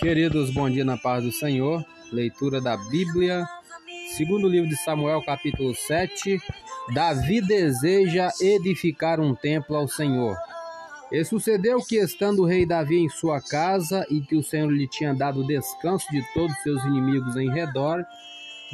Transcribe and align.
Queridos, 0.00 0.48
bom 0.48 0.70
dia 0.70 0.82
na 0.82 0.96
paz 0.96 1.22
do 1.24 1.30
Senhor. 1.30 1.84
Leitura 2.10 2.58
da 2.58 2.74
Bíblia, 2.74 3.44
segundo 4.16 4.48
livro 4.48 4.66
de 4.66 4.74
Samuel, 4.76 5.22
capítulo 5.22 5.74
7. 5.74 6.40
Davi 6.94 7.42
deseja 7.42 8.30
edificar 8.40 9.20
um 9.20 9.34
templo 9.34 9.76
ao 9.76 9.86
Senhor. 9.86 10.34
E 11.12 11.22
sucedeu 11.22 11.80
que, 11.86 11.96
estando 11.96 12.40
o 12.40 12.46
rei 12.46 12.64
Davi 12.64 12.96
em 12.96 13.10
sua 13.10 13.42
casa 13.42 14.06
e 14.08 14.22
que 14.22 14.34
o 14.34 14.42
Senhor 14.42 14.72
lhe 14.72 14.88
tinha 14.88 15.12
dado 15.12 15.46
descanso 15.46 16.06
de 16.10 16.24
todos 16.32 16.56
seus 16.62 16.82
inimigos 16.84 17.36
em 17.36 17.50
redor, 17.50 18.02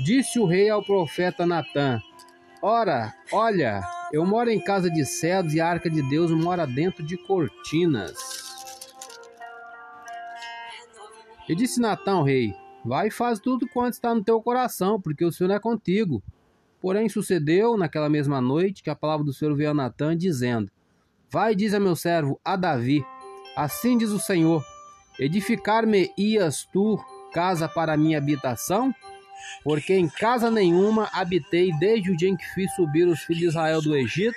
disse 0.04 0.38
o 0.38 0.46
rei 0.46 0.70
ao 0.70 0.84
profeta 0.84 1.44
Natã: 1.44 2.00
Ora, 2.62 3.12
olha, 3.32 3.82
eu 4.12 4.24
moro 4.24 4.48
em 4.48 4.60
casa 4.60 4.88
de 4.88 5.04
cedros 5.04 5.54
e 5.54 5.60
a 5.60 5.66
arca 5.66 5.90
de 5.90 6.08
Deus 6.08 6.30
mora 6.30 6.68
dentro 6.68 7.02
de 7.02 7.16
cortinas. 7.16 8.35
E 11.48 11.54
disse 11.54 11.80
Natã 11.80 12.12
ao 12.12 12.24
rei: 12.24 12.54
Vai 12.84 13.08
e 13.08 13.10
faz 13.10 13.38
tudo 13.38 13.68
quanto 13.68 13.94
está 13.94 14.14
no 14.14 14.22
teu 14.22 14.40
coração, 14.40 15.00
porque 15.00 15.24
o 15.24 15.32
Senhor 15.32 15.50
é 15.50 15.58
contigo. 15.58 16.22
Porém, 16.80 17.08
sucedeu 17.08 17.76
naquela 17.76 18.08
mesma 18.08 18.40
noite 18.40 18.82
que 18.82 18.90
a 18.90 18.96
palavra 18.96 19.24
do 19.24 19.32
Senhor 19.32 19.54
veio 19.56 19.70
a 19.70 19.74
Natã, 19.74 20.16
dizendo: 20.16 20.70
Vai 21.30 21.52
e 21.52 21.56
diz 21.56 21.74
a 21.74 21.80
meu 21.80 21.96
servo, 21.96 22.40
a 22.44 22.56
Davi: 22.56 23.04
Assim 23.56 23.96
diz 23.96 24.10
o 24.10 24.18
Senhor: 24.18 24.64
Edificar-me-ias 25.18 26.68
tu 26.72 26.98
casa 27.32 27.68
para 27.68 27.96
minha 27.96 28.18
habitação? 28.18 28.94
Porque 29.62 29.94
em 29.94 30.08
casa 30.08 30.50
nenhuma 30.50 31.08
habitei 31.12 31.70
desde 31.78 32.10
o 32.10 32.16
dia 32.16 32.28
em 32.28 32.36
que 32.36 32.46
fiz 32.54 32.74
subir 32.74 33.06
os 33.06 33.20
filhos 33.20 33.40
de 33.40 33.46
Israel 33.48 33.82
do 33.82 33.96
Egito 33.96 34.36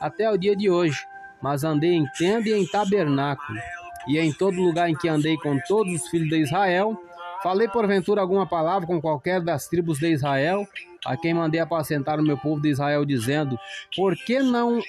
até 0.00 0.30
o 0.30 0.36
dia 0.36 0.54
de 0.54 0.70
hoje, 0.70 1.04
mas 1.42 1.64
andei 1.64 1.92
em 1.92 2.06
tenda 2.18 2.48
e 2.48 2.52
em 2.52 2.66
tabernáculo 2.66 3.58
e 4.06 4.18
em 4.18 4.32
todo 4.32 4.60
lugar 4.60 4.88
em 4.88 4.96
que 4.96 5.08
andei 5.08 5.36
com 5.36 5.58
todos 5.66 5.92
os 5.92 6.08
filhos 6.08 6.28
de 6.28 6.42
Israel, 6.42 6.96
falei 7.42 7.68
porventura 7.68 8.20
alguma 8.20 8.46
palavra 8.46 8.86
com 8.86 9.00
qualquer 9.00 9.40
das 9.40 9.66
tribos 9.66 9.98
de 9.98 10.12
Israel, 10.12 10.66
a 11.04 11.16
quem 11.16 11.34
mandei 11.34 11.60
apacentar 11.60 12.18
o 12.18 12.22
meu 12.22 12.38
povo 12.38 12.60
de 12.60 12.70
Israel, 12.70 13.04
dizendo: 13.04 13.58
Por 13.94 14.16
que 14.16 14.40
não 14.40 14.80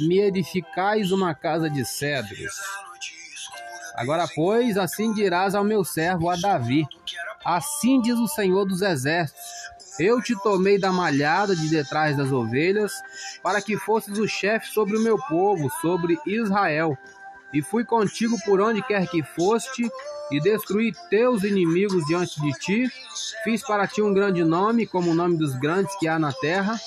me 0.00 0.20
edificais 0.20 1.12
uma 1.12 1.34
casa 1.34 1.68
de 1.68 1.84
cedros? 1.84 2.54
Agora, 3.94 4.26
pois, 4.34 4.76
assim 4.76 5.12
dirás 5.12 5.54
ao 5.54 5.64
meu 5.64 5.84
servo, 5.84 6.28
a 6.28 6.36
Davi: 6.36 6.86
Assim 7.44 8.00
diz 8.00 8.18
o 8.18 8.26
Senhor 8.26 8.64
dos 8.64 8.82
Exércitos: 8.82 9.42
Eu 9.98 10.20
te 10.20 10.34
tomei 10.42 10.78
da 10.78 10.92
malhada 10.92 11.56
de 11.56 11.68
detrás 11.68 12.16
das 12.16 12.30
ovelhas, 12.32 12.92
para 13.42 13.62
que 13.62 13.76
fosses 13.78 14.18
o 14.18 14.28
chefe 14.28 14.68
sobre 14.68 14.96
o 14.96 15.02
meu 15.02 15.18
povo, 15.28 15.70
sobre 15.80 16.18
Israel 16.26 16.96
e 17.56 17.62
fui 17.62 17.86
contigo 17.86 18.36
por 18.44 18.60
onde 18.60 18.82
quer 18.82 19.08
que 19.08 19.22
foste, 19.22 19.90
e 20.30 20.40
destruí 20.40 20.92
teus 21.08 21.42
inimigos 21.42 22.04
diante 22.04 22.38
de 22.38 22.52
ti. 22.58 22.90
Fiz 23.44 23.62
para 23.62 23.86
ti 23.86 24.02
um 24.02 24.12
grande 24.12 24.44
nome, 24.44 24.86
como 24.86 25.10
o 25.10 25.14
nome 25.14 25.38
dos 25.38 25.54
grandes 25.54 25.96
que 25.98 26.06
há 26.06 26.18
na 26.18 26.34
terra, 26.34 26.78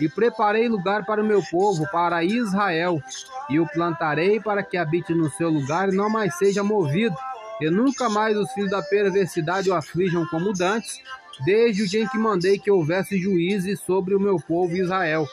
e 0.00 0.08
preparei 0.08 0.66
lugar 0.66 1.04
para 1.04 1.22
o 1.22 1.26
meu 1.26 1.42
povo, 1.50 1.86
para 1.92 2.24
Israel, 2.24 3.02
e 3.50 3.60
o 3.60 3.66
plantarei 3.66 4.40
para 4.40 4.62
que 4.62 4.78
habite 4.78 5.12
no 5.12 5.30
seu 5.30 5.50
lugar 5.50 5.90
e 5.92 5.96
não 5.96 6.08
mais 6.08 6.38
seja 6.38 6.64
movido, 6.64 7.14
e 7.60 7.68
nunca 7.68 8.08
mais 8.08 8.34
os 8.34 8.50
filhos 8.52 8.70
da 8.70 8.80
perversidade 8.80 9.68
o 9.68 9.74
aflijam 9.74 10.26
como 10.28 10.54
dantes, 10.54 11.02
desde 11.44 11.82
o 11.82 11.86
dia 11.86 12.04
em 12.04 12.08
que 12.08 12.16
mandei 12.16 12.58
que 12.58 12.70
houvesse 12.70 13.18
juízes 13.18 13.78
sobre 13.80 14.14
o 14.14 14.20
meu 14.20 14.36
povo 14.36 14.74
Israel. 14.74 15.28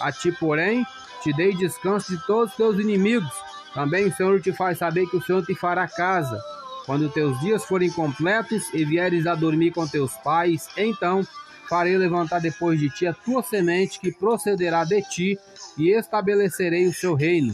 A 0.00 0.12
ti, 0.12 0.30
porém, 0.32 0.84
te 1.22 1.32
dei 1.32 1.56
descanso 1.56 2.14
de 2.14 2.26
todos 2.26 2.50
os 2.50 2.56
teus 2.56 2.78
inimigos, 2.78 3.32
também 3.74 4.06
o 4.06 4.14
Senhor 4.14 4.40
te 4.40 4.52
faz 4.52 4.78
saber 4.78 5.06
que 5.08 5.16
o 5.16 5.22
Senhor 5.22 5.44
te 5.44 5.54
fará 5.54 5.88
casa. 5.88 6.40
Quando 6.86 7.10
teus 7.10 7.38
dias 7.40 7.64
forem 7.64 7.90
completos 7.90 8.72
e 8.72 8.84
vieres 8.84 9.26
a 9.26 9.34
dormir 9.34 9.72
com 9.72 9.86
teus 9.86 10.12
pais, 10.18 10.68
então 10.76 11.26
farei 11.68 11.96
levantar 11.98 12.40
depois 12.40 12.78
de 12.78 12.88
ti 12.88 13.06
a 13.06 13.12
tua 13.12 13.42
semente 13.42 13.98
que 13.98 14.12
procederá 14.12 14.84
de 14.84 15.02
ti 15.02 15.38
e 15.76 15.90
estabelecerei 15.90 16.86
o 16.86 16.94
seu 16.94 17.14
reino. 17.14 17.52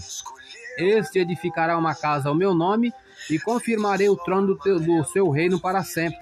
Este 0.76 1.20
edificará 1.20 1.78
uma 1.78 1.94
casa 1.94 2.28
ao 2.28 2.34
meu 2.34 2.52
nome 2.52 2.92
e 3.30 3.38
confirmarei 3.38 4.08
o 4.08 4.16
trono 4.16 4.48
do, 4.48 4.58
teu, 4.58 4.78
do 4.78 5.04
seu 5.04 5.30
reino 5.30 5.58
para 5.58 5.82
sempre. 5.82 6.18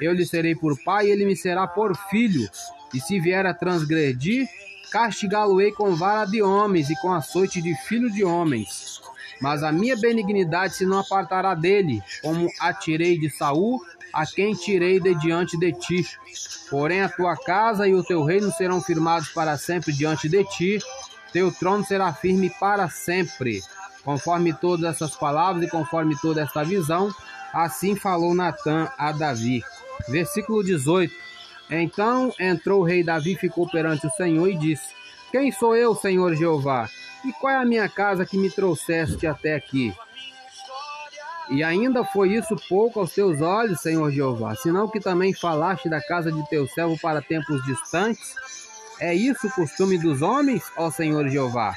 Eu 0.00 0.12
lhe 0.12 0.26
serei 0.26 0.54
por 0.54 0.76
pai 0.84 1.06
e 1.06 1.10
ele 1.10 1.24
me 1.24 1.36
será 1.36 1.66
por 1.66 1.96
filho. 2.10 2.48
E 2.92 3.00
se 3.00 3.18
vier 3.20 3.46
a 3.46 3.54
transgredir, 3.54 4.46
castigá-lo-ei 4.90 5.72
com 5.72 5.94
vara 5.94 6.24
de 6.24 6.42
homens 6.42 6.90
e 6.90 7.00
com 7.00 7.12
açoite 7.12 7.62
de 7.62 7.74
filho 7.86 8.10
de 8.10 8.24
homens 8.24 9.07
mas 9.40 9.62
a 9.62 9.72
minha 9.72 9.96
benignidade 9.96 10.74
se 10.74 10.86
não 10.86 10.98
apartará 10.98 11.54
dele, 11.54 12.02
como 12.22 12.48
a 12.60 12.72
tirei 12.72 13.18
de 13.18 13.30
Saul, 13.30 13.80
a 14.12 14.26
quem 14.26 14.54
tirei 14.54 14.98
de 15.00 15.14
diante 15.14 15.56
de 15.56 15.72
ti. 15.72 16.06
Porém 16.70 17.02
a 17.02 17.08
tua 17.08 17.36
casa 17.36 17.86
e 17.86 17.94
o 17.94 18.04
teu 18.04 18.24
reino 18.24 18.50
serão 18.52 18.80
firmados 18.80 19.28
para 19.28 19.56
sempre 19.56 19.92
diante 19.92 20.28
de 20.28 20.44
ti, 20.44 20.78
teu 21.32 21.52
trono 21.52 21.84
será 21.84 22.12
firme 22.12 22.50
para 22.58 22.88
sempre. 22.88 23.62
Conforme 24.04 24.54
todas 24.54 24.94
essas 24.94 25.14
palavras 25.14 25.62
e 25.64 25.70
conforme 25.70 26.16
toda 26.20 26.40
esta 26.40 26.64
visão, 26.64 27.14
assim 27.52 27.94
falou 27.94 28.34
Natã 28.34 28.90
a 28.96 29.12
Davi. 29.12 29.62
Versículo 30.08 30.64
18. 30.64 31.12
Então 31.70 32.32
entrou 32.38 32.80
o 32.80 32.84
rei 32.84 33.02
Davi, 33.04 33.36
ficou 33.36 33.68
perante 33.68 34.06
o 34.06 34.10
Senhor 34.10 34.48
e 34.48 34.56
disse: 34.56 34.86
Quem 35.30 35.52
sou 35.52 35.76
eu, 35.76 35.94
Senhor 35.94 36.34
Jeová? 36.34 36.88
E 37.28 37.32
qual 37.34 37.52
é 37.52 37.56
a 37.58 37.64
minha 37.66 37.86
casa 37.90 38.24
que 38.24 38.38
me 38.38 38.50
trouxeste 38.50 39.26
até 39.26 39.54
aqui? 39.54 39.94
E 41.50 41.62
ainda 41.62 42.02
foi 42.02 42.30
isso 42.30 42.56
pouco 42.70 43.00
aos 43.00 43.12
teus 43.12 43.42
olhos, 43.42 43.82
Senhor 43.82 44.10
Jeová, 44.10 44.54
senão 44.54 44.88
que 44.88 44.98
também 44.98 45.34
falaste 45.34 45.90
da 45.90 46.00
casa 46.00 46.32
de 46.32 46.48
teu 46.48 46.66
servo 46.66 46.98
para 46.98 47.20
tempos 47.20 47.62
distantes? 47.66 48.34
É 48.98 49.14
isso 49.14 49.46
o 49.46 49.50
costume 49.50 49.98
dos 49.98 50.22
homens, 50.22 50.72
ó 50.74 50.90
Senhor 50.90 51.28
Jeová? 51.28 51.74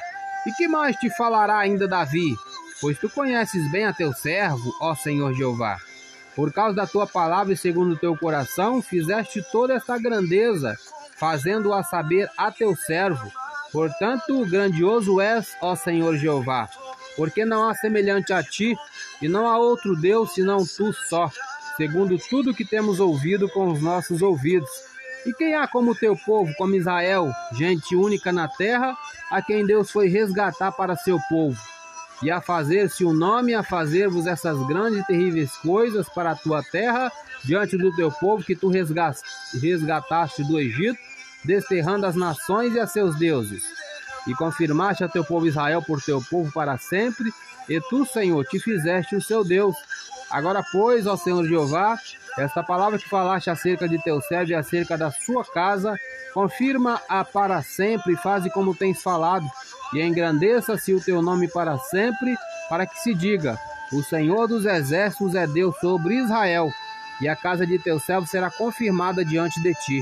E 0.47 0.53
que 0.53 0.69
mais 0.69 0.95
te 0.95 1.09
falará 1.17 1.57
ainda 1.59 1.85
Davi? 1.85 2.34
Pois 2.79 2.97
tu 2.97 3.09
conheces 3.09 3.69
bem 3.73 3.84
a 3.84 3.91
teu 3.91 4.13
servo, 4.13 4.73
ó 4.79 4.95
Senhor 4.95 5.34
Jeová. 5.34 5.78
Por 6.34 6.53
causa 6.53 6.78
da 6.78 6.88
tua 6.88 7.06
palavra 7.06 7.51
e 7.51 7.57
segundo 7.57 7.95
o 7.95 8.00
teu 8.00 8.16
coração, 8.16 8.81
fizeste 8.81 9.44
toda 9.51 9.73
esta 9.73 9.97
grandeza, 9.97 10.78
fazendo-a 11.17 11.84
saber 11.84 12.29
a 12.38 12.50
teu 12.50 12.73
servo 12.73 13.29
Portanto, 13.72 14.46
grandioso 14.46 15.22
és, 15.22 15.56
ó 15.62 15.76
Senhor 15.76 16.18
Jeová, 16.18 16.70
porque 17.16 17.46
não 17.46 17.70
há 17.70 17.74
semelhante 17.74 18.34
a 18.34 18.44
ti, 18.44 18.76
e 19.22 19.30
não 19.30 19.48
há 19.48 19.58
outro 19.58 19.96
Deus 19.96 20.34
senão 20.34 20.66
tu 20.66 20.92
só, 20.92 21.32
segundo 21.78 22.18
tudo 22.30 22.54
que 22.54 22.66
temos 22.66 23.00
ouvido 23.00 23.48
com 23.50 23.72
os 23.72 23.82
nossos 23.82 24.22
ouvidos. 24.22 24.70
E 25.26 25.34
quem 25.34 25.56
há 25.56 25.68
como 25.68 25.96
teu 25.96 26.18
povo, 26.18 26.52
como 26.58 26.76
Israel, 26.76 27.32
gente 27.54 27.96
única 27.96 28.34
na 28.34 28.48
terra, 28.48 28.98
a 29.30 29.42
quem 29.42 29.66
Deus 29.66 29.90
foi 29.90 30.08
resgatar 30.09 30.72
para 30.72 30.96
seu 30.98 31.18
povo, 31.30 31.58
e 32.22 32.30
a 32.30 32.42
fazer-se 32.42 33.06
o 33.06 33.14
nome, 33.14 33.53
a 33.53 33.64
fazer-vos 33.64 34.28
essas 34.28 34.59
grandes 34.68 35.00
e 35.00 35.08
terríveis 35.08 35.56
coisas 35.58 36.09
para 36.09 36.32
a 36.32 36.36
tua 36.36 36.62
terra, 36.62 37.12
diante 37.44 37.78
do 37.78 37.96
teu 37.96 38.12
povo 38.12 38.44
que 38.44 38.56
tu 38.56 38.70
resgataste 38.70 40.44
do 40.44 40.59
Egito, 40.59 41.00
desterrando 41.44 42.06
as 42.06 42.16
nações 42.16 42.74
e 42.75 42.79
a 42.79 42.88
seus 42.88 43.18
deuses. 43.18 43.63
E 44.28 44.34
confirmaste 44.35 45.03
a 45.03 45.09
teu 45.09 45.24
povo 45.24 45.47
Israel 45.47 45.81
por 45.81 46.02
teu 46.02 46.22
povo 46.22 46.52
para 46.52 46.78
sempre, 46.78 47.34
e 47.68 47.79
tu, 47.81 48.06
Senhor, 48.06 48.46
te 48.46 48.59
fizeste 48.59 49.16
o 49.16 49.22
seu 49.22 49.44
Deus. 49.44 49.75
Agora, 50.29 50.63
pois, 50.72 51.07
ó 51.07 51.18
Senhor 51.18 51.46
Jeová, 51.47 51.97
esta 52.38 52.63
palavra 52.63 52.97
que 52.97 53.09
falaste 53.09 53.50
acerca 53.50 53.88
de 53.88 54.02
teu 54.02 54.22
servo 54.22 54.52
e 54.52 54.56
acerca 54.56 54.97
da 54.97 55.12
sua 55.12 55.44
casa, 55.44 55.96
confirma-a 56.34 57.25
para 57.25 57.62
sempre, 57.62 58.13
e 58.13 58.18
faze 58.18 58.50
como 58.50 58.75
tens 58.75 59.02
falado, 59.02 59.46
e 59.94 60.02
engrandeça-se 60.02 60.94
o 60.94 61.02
teu 61.02 61.22
nome 61.22 61.47
para 61.50 61.78
sempre, 61.78 62.35
para 62.69 62.85
que 62.85 62.97
se 63.00 63.13
diga: 63.13 63.58
O 63.91 64.02
Senhor 64.02 64.47
dos 64.47 64.66
exércitos 64.66 65.35
é 65.35 65.46
Deus 65.46 65.75
sobre 65.79 66.16
Israel, 66.16 66.70
e 67.20 67.28
a 67.28 67.35
casa 67.35 67.67
de 67.67 67.78
teu 67.79 67.99
servo 67.99 68.26
será 68.26 68.49
confirmada 68.49 69.26
diante 69.26 69.61
de 69.61 69.73
ti. 69.73 70.02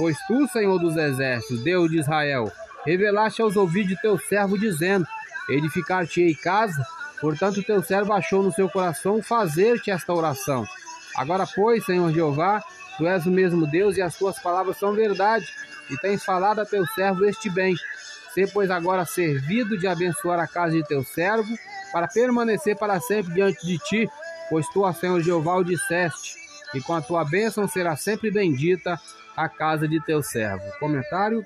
Pois 0.00 0.16
tu, 0.26 0.48
Senhor 0.48 0.78
dos 0.78 0.96
exércitos, 0.96 1.62
Deus 1.62 1.90
de 1.90 1.98
Israel, 1.98 2.50
revelaste 2.86 3.42
aos 3.42 3.54
ouvidos 3.54 3.90
de 3.90 4.00
teu 4.00 4.18
servo, 4.18 4.58
dizendo: 4.58 5.06
Edificar-te-ei 5.46 6.34
casa. 6.34 6.82
Portanto, 7.20 7.62
teu 7.62 7.82
servo 7.82 8.14
achou 8.14 8.42
no 8.42 8.50
seu 8.50 8.66
coração 8.66 9.22
fazer-te 9.22 9.90
esta 9.90 10.14
oração. 10.14 10.64
Agora, 11.14 11.46
pois, 11.54 11.84
Senhor 11.84 12.10
Jeová, 12.14 12.64
tu 12.96 13.06
és 13.06 13.26
o 13.26 13.30
mesmo 13.30 13.66
Deus 13.66 13.98
e 13.98 14.00
as 14.00 14.16
tuas 14.16 14.38
palavras 14.38 14.78
são 14.78 14.94
verdade, 14.94 15.44
e 15.90 15.96
tens 15.98 16.24
falado 16.24 16.60
a 16.60 16.64
teu 16.64 16.86
servo 16.94 17.26
este 17.26 17.50
bem. 17.50 17.74
Sê, 18.32 18.46
pois, 18.46 18.70
agora 18.70 19.04
servido 19.04 19.76
de 19.76 19.86
abençoar 19.86 20.40
a 20.40 20.46
casa 20.46 20.72
de 20.72 20.88
teu 20.88 21.04
servo, 21.04 21.54
para 21.92 22.08
permanecer 22.08 22.74
para 22.74 22.98
sempre 23.00 23.34
diante 23.34 23.66
de 23.66 23.76
ti, 23.76 24.08
pois 24.48 24.66
tu, 24.68 24.90
Senhor 24.94 25.20
Jeová, 25.20 25.56
o 25.56 25.62
disseste, 25.62 26.36
e 26.72 26.80
com 26.80 26.94
a 26.94 27.02
tua 27.02 27.22
bênção 27.22 27.68
será 27.68 27.96
sempre 27.96 28.30
bendita 28.30 28.98
a 29.44 29.48
casa 29.48 29.88
de 29.88 30.00
teu 30.04 30.22
servo. 30.22 30.64
Comentário. 30.78 31.44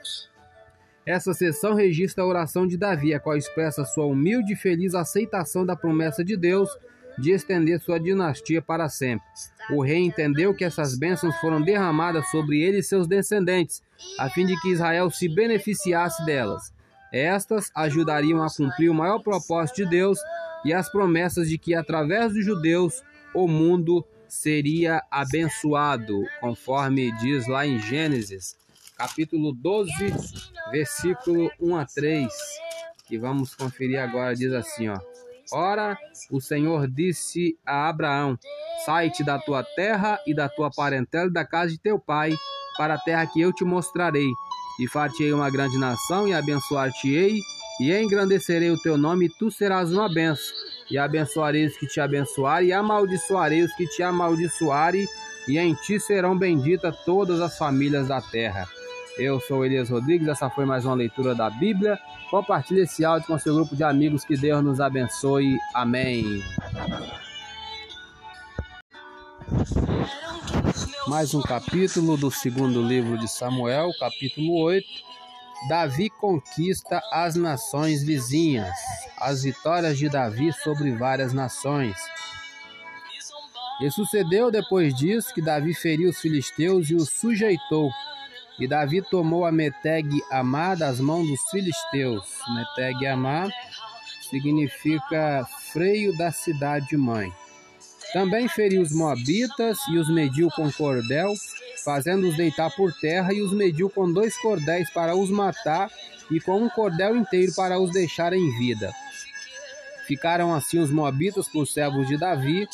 Essa 1.07 1.33
sessão 1.35 1.75
registra 1.75 2.25
a 2.25 2.27
oração 2.27 2.67
de 2.67 2.77
Davi, 2.77 3.15
a 3.15 3.21
qual 3.21 3.37
expressa 3.37 3.85
sua 3.85 4.07
humilde 4.07 4.55
e 4.55 4.57
feliz 4.57 4.95
aceitação 4.95 5.65
da 5.65 5.77
promessa 5.77 6.25
de 6.25 6.37
Deus 6.37 6.69
de 7.17 7.31
estender 7.31 7.81
sua 7.81 8.01
dinastia 8.01 8.61
para 8.61 8.89
sempre. 8.89 9.27
O 9.71 9.83
rei 9.83 9.99
entendeu 9.99 10.53
que 10.55 10.65
essas 10.65 10.99
bênçãos 10.99 11.37
foram 11.37 11.63
derramadas 11.63 12.29
sobre 12.31 12.61
ele 12.61 12.79
e 12.79 12.83
seus 12.83 13.07
descendentes, 13.07 13.83
a 14.19 14.29
fim 14.29 14.45
de 14.45 14.59
que 14.61 14.73
Israel 14.73 15.11
se 15.11 15.29
beneficiasse 15.29 16.25
delas. 16.27 16.73
Estas 17.13 17.71
ajudariam 17.77 18.43
a 18.43 18.49
cumprir 18.49 18.91
o 18.91 18.95
maior 18.95 19.21
propósito 19.21 19.77
de 19.77 19.91
Deus 19.91 20.19
e 20.65 20.73
as 20.73 20.91
promessas 20.91 21.49
de 21.49 21.57
que, 21.57 21.75
através 21.75 22.33
dos 22.33 22.45
judeus, 22.45 23.05
o 23.33 23.47
mundo 23.47 24.05
seria 24.29 25.03
abençoado, 25.11 26.25
conforme 26.41 27.13
diz 27.19 27.47
lá 27.47 27.67
em 27.67 27.79
Gênesis, 27.79 28.57
capítulo 28.97 29.53
12, 29.53 29.91
versículo 30.71 31.51
1 31.61 31.77
a 31.77 31.85
3, 31.85 32.33
que 33.07 33.19
vamos 33.19 33.55
conferir 33.55 33.99
agora, 33.99 34.35
diz 34.35 34.53
assim, 34.53 34.89
ó. 34.89 34.99
Ora, 35.53 35.99
o 36.31 36.41
Senhor 36.41 36.89
disse 36.89 37.59
a 37.67 37.89
Abraão: 37.89 38.39
Sai-te 38.85 39.23
da 39.23 39.39
tua 39.39 39.63
terra 39.63 40.19
e 40.27 40.35
da 40.35 40.49
tua 40.49 40.71
parentela 40.71 41.29
e 41.29 41.33
da 41.33 41.45
casa 41.45 41.71
de 41.71 41.79
teu 41.79 41.99
pai, 41.99 42.35
para 42.77 42.95
a 42.95 42.99
terra 42.99 43.27
que 43.27 43.41
eu 43.41 43.53
te 43.53 43.65
mostrarei. 43.65 44.29
E 44.81 44.89
far-te-ei 44.89 45.33
uma 45.33 45.51
grande 45.51 45.79
nação, 45.79 46.27
e 46.27 46.35
abençoar-te-ei, 46.35 47.39
e 47.81 47.93
engrandecerei 47.93 48.71
o 48.71 48.81
teu 48.81 48.97
nome, 48.97 49.27
e 49.27 49.29
tu 49.29 49.51
serás 49.51 49.93
uma 49.93 50.13
benção. 50.13 50.57
E 50.91 50.99
abençoarei 50.99 51.67
os 51.67 51.77
que 51.77 51.87
te 51.87 52.01
abençoarem, 52.01 52.69
e 52.69 52.73
amaldiçoarei 52.73 53.63
os 53.63 53.73
que 53.75 53.87
te 53.87 54.03
amaldiçoarem, 54.03 55.07
e 55.49 55.59
em 55.59 55.75
ti 55.75 55.99
serão 55.99 56.37
benditas 56.37 56.97
todas 57.05 57.41
as 57.41 57.57
famílias 57.57 58.09
da 58.09 58.21
terra. 58.21 58.67
Eu 59.17 59.41
sou 59.41 59.65
Elias 59.65 59.91
Rodrigues, 59.91 60.27
essa 60.27 60.51
foi 60.51 60.65
mais 60.65 60.85
uma 60.85 60.95
leitura 60.95 61.35
da 61.35 61.49
Bíblia. 61.49 61.99
Compartilhe 62.31 62.81
esse 62.81 63.05
áudio 63.05 63.29
com 63.29 63.39
seu 63.39 63.55
grupo 63.55 63.77
de 63.77 63.85
amigos, 63.85 64.25
que 64.25 64.37
Deus 64.37 64.63
nos 64.63 64.81
abençoe. 64.81 65.57
Amém. 65.73 66.43
Mais 71.07 71.33
um 71.33 71.43
capítulo 71.43 72.17
do 72.17 72.31
segundo 72.31 72.83
livro 72.83 73.17
de 73.17 73.29
Samuel, 73.29 73.91
capítulo 74.01 74.55
8. 74.63 75.14
Davi 75.69 76.11
conquista 76.11 77.01
as 77.13 77.35
nações 77.35 78.03
vizinhas. 78.03 78.75
As 79.19 79.43
vitórias 79.43 79.99
de 79.99 80.09
Davi 80.09 80.53
sobre 80.53 80.93
várias 80.93 81.33
nações. 81.33 81.97
E 83.81 83.91
sucedeu 83.91 84.51
depois 84.51 84.95
disso 84.95 85.35
que 85.35 85.43
Davi 85.43 85.75
feriu 85.75 86.11
os 86.11 86.21
filisteus 86.21 86.91
e 86.91 86.95
os 86.95 87.11
sujeitou 87.11 87.91
e 88.59 88.69
Davi 88.69 89.03
tomou 89.03 89.45
a 89.45 89.53
Meteg 89.53 90.09
Amá 90.31 90.75
das 90.75 91.01
mãos 91.01 91.27
dos 91.27 91.41
filisteus. 91.51 92.25
Meteg 92.55 93.07
Amá 93.07 93.49
significa 94.31 95.47
freio 95.73 96.17
da 96.17 96.31
cidade 96.31 96.97
mãe. 96.97 97.33
Também 98.13 98.49
feriu 98.49 98.81
os 98.81 98.93
moabitas 98.93 99.77
e 99.91 99.99
os 99.99 100.09
mediu 100.09 100.49
com 100.55 100.71
cordel, 100.71 101.35
fazendo-os 101.85 102.37
deitar 102.37 102.71
por 102.75 102.93
terra, 102.93 103.33
e 103.33 103.43
os 103.43 103.53
mediu 103.53 103.91
com 103.91 104.11
dois 104.11 104.37
cordéis 104.39 104.91
para 104.91 105.15
os 105.15 105.31
matar, 105.31 105.91
e 106.31 106.41
com 106.41 106.63
um 106.63 106.69
cordel 106.69 107.15
inteiro 107.17 107.53
para 107.55 107.79
os 107.79 107.93
deixar 107.93 108.33
em 108.33 108.59
vida. 108.59 108.91
Ficaram 110.07 110.55
assim 110.55 110.79
os 110.79 110.91
moabitas 110.91 111.49
por 111.49 111.67
servos 111.67 112.09
de 112.09 112.17
Davi, 112.17 112.67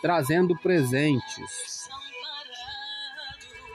trazendo 0.00 0.56
presentes. 0.56 1.88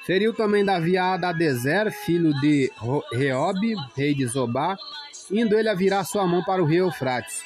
Feriu 0.06 0.34
também 0.34 0.66
Davi 0.66 0.98
a 0.98 1.14
Adadezer, 1.14 1.92
filho 2.06 2.34
de 2.42 2.72
Reob, 3.14 3.76
rei 3.96 4.14
de 4.14 4.26
Zobá, 4.28 4.78
indo 5.32 5.58
ele 5.58 5.70
a 5.70 5.74
virar 5.74 6.04
sua 6.04 6.28
mão 6.28 6.44
para 6.44 6.62
o 6.62 6.66
rio 6.66 6.86
Eufrates. 6.86 7.42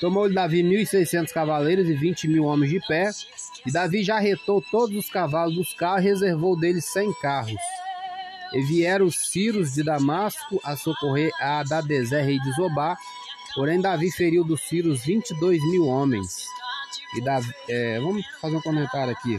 Tomou-lhe 0.00 0.34
Davi 0.34 0.62
mil 0.62 0.80
e 0.80 0.86
seiscentos 0.86 1.32
cavaleiros 1.32 1.88
e 1.88 1.94
vinte 1.94 2.28
mil 2.28 2.44
homens 2.44 2.70
de 2.70 2.80
pé, 2.86 3.10
e 3.66 3.72
Davi 3.72 4.04
já 4.04 4.18
retou 4.18 4.60
todos 4.60 4.96
os 4.96 5.08
cavalos 5.08 5.54
dos 5.54 5.72
carros 5.72 6.04
e 6.04 6.08
reservou 6.08 6.58
deles 6.58 6.84
cem 6.92 7.12
carros. 7.20 7.60
E 8.52 8.62
vieram 8.62 9.06
os 9.06 9.16
Círios 9.30 9.72
de 9.72 9.82
Damasco 9.82 10.60
a 10.62 10.76
socorrer 10.76 11.32
a 11.40 11.60
Adadezer, 11.60 12.24
rei 12.24 12.38
de 12.38 12.52
Zobá, 12.52 12.96
porém 13.54 13.80
Davi 13.80 14.10
feriu 14.12 14.44
dos 14.44 14.60
Círios 14.62 15.04
vinte 15.04 15.30
e 15.30 15.40
dois 15.40 15.60
mil 15.70 15.86
homens. 15.86 16.44
E 17.16 17.20
Davi, 17.20 17.52
é, 17.68 17.98
vamos 18.00 18.24
fazer 18.40 18.56
um 18.56 18.60
comentário 18.60 19.12
aqui. 19.12 19.38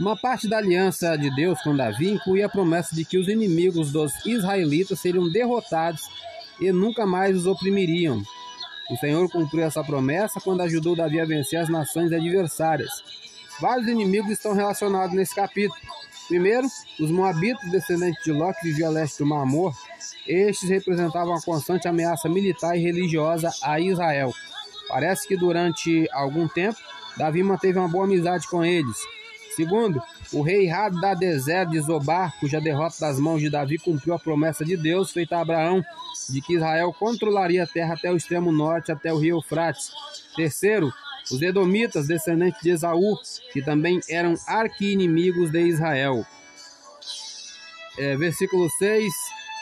Uma 0.00 0.16
parte 0.16 0.48
da 0.48 0.58
aliança 0.58 1.16
de 1.16 1.34
Deus 1.34 1.60
com 1.62 1.76
Davi 1.76 2.10
inclui 2.10 2.42
a 2.42 2.48
promessa 2.48 2.94
de 2.94 3.04
que 3.04 3.18
os 3.18 3.28
inimigos 3.28 3.92
dos 3.92 4.12
israelitas 4.26 5.00
seriam 5.00 5.30
derrotados 5.30 6.08
e 6.60 6.72
nunca 6.72 7.06
mais 7.06 7.36
os 7.36 7.46
oprimiriam. 7.46 8.22
O 8.92 8.96
Senhor 8.98 9.26
cumpriu 9.30 9.64
essa 9.64 9.82
promessa 9.82 10.38
quando 10.38 10.60
ajudou 10.60 10.94
Davi 10.94 11.18
a 11.18 11.24
vencer 11.24 11.58
as 11.58 11.70
nações 11.70 12.12
adversárias. 12.12 12.90
Vários 13.58 13.88
inimigos 13.88 14.30
estão 14.30 14.52
relacionados 14.52 15.16
nesse 15.16 15.34
capítulo. 15.34 15.80
Primeiro, 16.28 16.66
os 17.00 17.10
moabitas 17.10 17.70
descendentes 17.70 18.22
de 18.22 18.30
Ló 18.32 18.52
que 18.52 18.68
viviam 18.68 18.90
a 18.90 18.92
leste 18.92 19.18
do 19.20 19.26
Mar. 19.26 19.46
Estes 20.26 20.68
representavam 20.68 21.32
uma 21.32 21.40
constante 21.40 21.88
ameaça 21.88 22.28
militar 22.28 22.76
e 22.76 22.82
religiosa 22.82 23.50
a 23.62 23.80
Israel. 23.80 24.30
Parece 24.88 25.26
que 25.26 25.38
durante 25.38 26.06
algum 26.12 26.46
tempo, 26.46 26.76
Davi 27.16 27.42
manteve 27.42 27.78
uma 27.78 27.88
boa 27.88 28.04
amizade 28.04 28.46
com 28.46 28.62
eles. 28.62 28.98
Segundo, 29.56 30.02
o 30.32 30.42
rei 30.42 30.70
Hadadezer 30.70 31.68
de 31.68 31.78
Zobar, 31.80 32.34
cuja 32.40 32.60
derrota 32.60 32.96
das 33.00 33.18
mãos 33.18 33.40
de 33.40 33.50
Davi 33.50 33.78
cumpriu 33.78 34.14
a 34.14 34.18
promessa 34.18 34.64
de 34.64 34.76
Deus 34.76 35.12
feita 35.12 35.36
a 35.36 35.42
Abraão 35.42 35.84
de 36.28 36.40
que 36.40 36.54
Israel 36.54 36.92
controlaria 36.92 37.64
a 37.64 37.66
terra 37.66 37.94
até 37.94 38.10
o 38.10 38.16
extremo 38.16 38.50
norte, 38.50 38.90
até 38.90 39.12
o 39.12 39.18
rio 39.18 39.36
Eufrates. 39.36 39.90
Terceiro, 40.34 40.92
os 41.30 41.42
edomitas, 41.42 42.06
descendentes 42.06 42.62
de 42.62 42.70
Esaú, 42.70 43.16
que 43.52 43.60
também 43.62 44.00
eram 44.08 44.34
arqui-inimigos 44.46 45.50
de 45.50 45.60
Israel. 45.60 46.24
É, 47.98 48.16
versículo 48.16 48.68
6. 48.78 49.12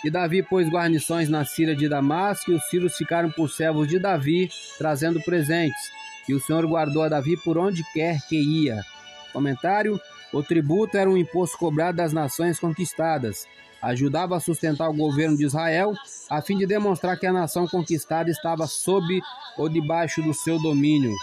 E 0.05 0.11
Davi 0.11 0.43
pôs 0.43 0.69
guarnições 0.69 1.29
na 1.29 1.45
Síria 1.45 1.77
de 1.77 1.89
Damasco, 1.89 2.51
e 2.51 2.55
os 2.55 2.65
sírios 2.71 2.97
ficaram 2.97 3.31
por 3.31 3.51
servos 3.51 3.87
de 3.87 3.99
Davi, 3.99 4.49
trazendo 4.79 5.21
presentes. 5.21 5.91
E 6.29 6.33
o 6.33 6.41
Senhor 6.41 6.67
guardou 6.67 7.03
a 7.03 7.09
Davi 7.09 7.37
por 7.37 7.59
onde 7.59 7.83
quer 7.93 8.19
que 8.29 8.37
ia. 8.37 8.83
Comentário: 9.33 10.01
O 10.33 10.43
tributo 10.43 10.97
era 10.97 11.09
um 11.09 11.17
imposto 11.17 11.59
cobrado 11.59 11.97
das 11.97 12.13
nações 12.13 12.59
conquistadas. 12.59 13.47
Ajudava 13.83 14.37
a 14.37 14.41
sustentar 14.41 14.91
o 14.91 14.95
governo 14.95 15.37
de 15.37 15.45
Israel, 15.47 15.95
a 16.29 16.43
fim 16.43 16.59
de 16.59 16.67
demonstrar 16.67 17.19
que 17.19 17.27
a 17.27 17.33
nação 17.33 17.67
conquistada 17.67 18.31
estava 18.31 18.67
sob 18.67 19.21
ou 19.57 19.69
debaixo 19.69 20.23
do 20.23 20.35
seu 20.35 20.61
domínio. 20.61 21.15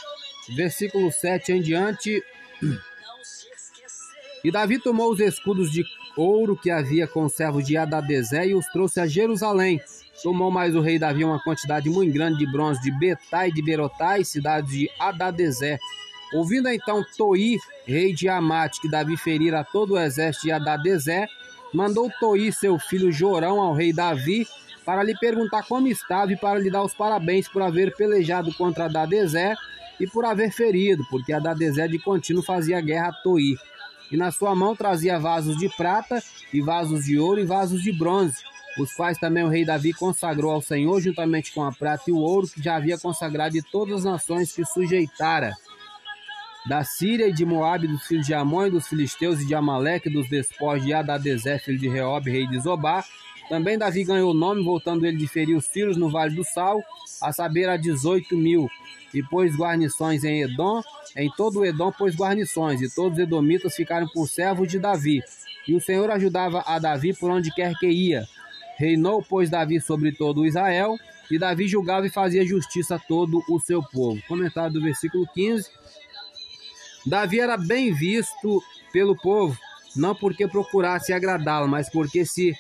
Versículo 0.56 1.12
7 1.12 1.52
em 1.52 1.62
diante. 1.62 2.24
E 4.44 4.52
Davi 4.52 4.80
tomou 4.80 5.12
os 5.12 5.20
escudos 5.20 5.72
de 5.72 5.84
ouro 6.16 6.56
que 6.56 6.70
havia 6.70 7.08
com 7.08 7.26
os 7.26 7.34
servos 7.34 7.66
de 7.66 7.76
Adadezé 7.76 8.48
e 8.48 8.56
os 8.56 8.66
trouxe 8.68 9.00
a 9.00 9.08
Jerusalém. 9.08 9.82
Tomou 10.24 10.50
mais 10.50 10.76
o 10.76 10.80
rei 10.80 10.98
Davi 10.98 11.24
uma 11.24 11.42
quantidade 11.42 11.90
muito 11.90 12.14
grande 12.14 12.40
de 12.40 12.52
bronze 12.52 12.82
de 12.82 12.92
Betai 12.92 13.50
e 13.50 13.54
de 13.54 13.62
Berotai, 13.62 14.24
cidades 14.24 14.72
de 14.72 14.90
Adadezé, 15.00 15.78
Ouvindo 16.34 16.68
então 16.70 17.06
Toi, 17.18 17.58
rei 17.86 18.14
de 18.14 18.28
Amate, 18.28 18.82
que 18.82 18.90
Davi 18.90 19.16
ferira 19.16 19.64
todo 19.64 19.94
o 19.94 20.00
exército 20.00 20.48
de 20.48 20.52
Adadezé, 20.52 21.28
mandou 21.74 22.12
Toi, 22.20 22.52
seu 22.52 22.78
filho 22.78 23.12
Jorão, 23.12 23.62
ao 23.62 23.74
rei 23.74 23.94
Davi, 23.94 24.46
para 24.86 25.04
lhe 25.04 25.18
perguntar 25.18 25.64
como 25.64 25.88
estava 25.88 26.32
e 26.32 26.38
para 26.38 26.60
lhe 26.60 26.70
dar 26.70 26.84
os 26.84 26.94
parabéns 26.94 27.48
por 27.48 27.62
haver 27.62 27.96
pelejado 27.96 28.54
contra 28.56 28.86
Adadezé 28.86 29.56
e 30.00 30.06
por 30.06 30.26
haver 30.26 30.52
ferido, 30.52 31.06
porque 31.10 31.32
Adadezé 31.32 31.88
de 31.88 31.98
contínuo 31.98 32.44
fazia 32.44 32.82
guerra 32.82 33.10
a 33.10 33.14
Toi. 33.24 33.56
E 34.12 34.18
na 34.18 34.32
sua 34.32 34.54
mão 34.56 34.76
trazia 34.76 35.20
vasos 35.20 35.58
de 35.58 35.70
prata, 35.76 36.22
e 36.54 36.62
vasos 36.62 37.06
de 37.06 37.20
ouro 37.20 37.42
e 37.42 37.46
vasos 37.46 37.82
de 37.82 37.92
bronze, 37.92 38.38
os 38.80 38.94
quais 38.94 39.18
também 39.18 39.44
o 39.44 39.50
rei 39.50 39.66
Davi 39.66 39.92
consagrou 39.92 40.52
ao 40.52 40.62
Senhor, 40.62 41.02
juntamente 41.02 41.54
com 41.54 41.64
a 41.64 41.72
prata 41.72 42.04
e 42.08 42.12
o 42.12 42.18
ouro 42.18 42.48
que 42.48 42.62
já 42.62 42.76
havia 42.76 42.98
consagrado 42.98 43.54
de 43.54 43.62
todas 43.62 44.00
as 44.00 44.04
nações 44.04 44.54
que 44.54 44.64
sujeitara 44.64 45.54
da 46.68 46.84
Síria 46.84 47.28
e 47.28 47.34
de 47.34 47.46
Moabe, 47.46 47.88
dos 47.88 48.06
filhos 48.06 48.26
de 48.26 48.34
Amon 48.34 48.70
dos 48.70 48.88
filisteus 48.88 49.42
e 49.42 49.48
de 49.48 49.56
Amaleque, 49.56 50.10
dos 50.10 50.30
despojos 50.30 50.86
de 50.86 50.94
Adadezé, 50.94 51.58
filho 51.60 51.80
de 51.80 51.88
Reob, 51.88 52.30
rei 52.30 52.46
de 52.48 52.60
Zobá. 52.60 53.04
Também 53.48 53.78
Davi 53.78 54.04
ganhou 54.04 54.32
o 54.32 54.34
nome, 54.34 54.64
voltando 54.64 55.06
ele 55.06 55.16
de 55.16 55.28
ferir 55.28 55.56
os 55.56 55.66
sírios 55.66 55.96
no 55.96 56.10
Vale 56.10 56.36
do 56.36 56.44
Sal, 56.44 56.84
a 57.22 57.32
saber 57.32 57.70
a 57.70 57.78
18 57.78 58.36
mil. 58.36 58.70
E 59.14 59.24
pôs 59.24 59.56
guarnições 59.56 60.26
em 60.26 60.42
Edom, 60.42 60.82
em 61.16 61.32
todo 61.32 61.64
Edom 61.64 61.92
pôs 61.92 62.14
guarnições, 62.14 62.82
e 62.82 62.94
todos 62.94 63.14
os 63.18 63.24
edomitas 63.24 63.74
ficaram 63.74 64.08
por 64.10 64.28
servos 64.28 64.68
de 64.68 64.78
Davi. 64.78 65.22
E 65.66 65.74
o 65.74 65.82
Senhor 65.82 66.12
ajudava 66.12 66.62
a 66.68 66.78
Davi 66.78 67.14
por 67.14 67.32
onde 67.32 67.54
quer 67.54 67.74
que 67.76 67.88
ia. 67.88 68.28
Reinou, 68.78 69.24
pois, 69.24 69.50
Davi 69.50 69.80
sobre 69.80 70.12
todo 70.12 70.46
Israel, 70.46 70.98
e 71.32 71.40
Davi 71.40 71.68
julgava 71.68 72.06
e 72.06 72.10
fazia 72.10 72.46
justiça 72.46 72.96
a 72.96 73.00
todo 73.00 73.42
o 73.50 73.60
seu 73.60 73.82
povo. 73.82 74.22
Comentário 74.28 74.74
do 74.74 74.82
versículo 74.82 75.26
15. 75.34 75.70
Davi 77.08 77.40
era 77.40 77.56
bem 77.56 77.94
visto 77.94 78.62
pelo 78.92 79.16
povo, 79.16 79.58
não 79.96 80.14
porque 80.14 80.46
procurasse 80.46 81.14
agradá-lo, 81.14 81.68
mas 81.68 81.90
porque 81.90 82.26
se 82.26 82.54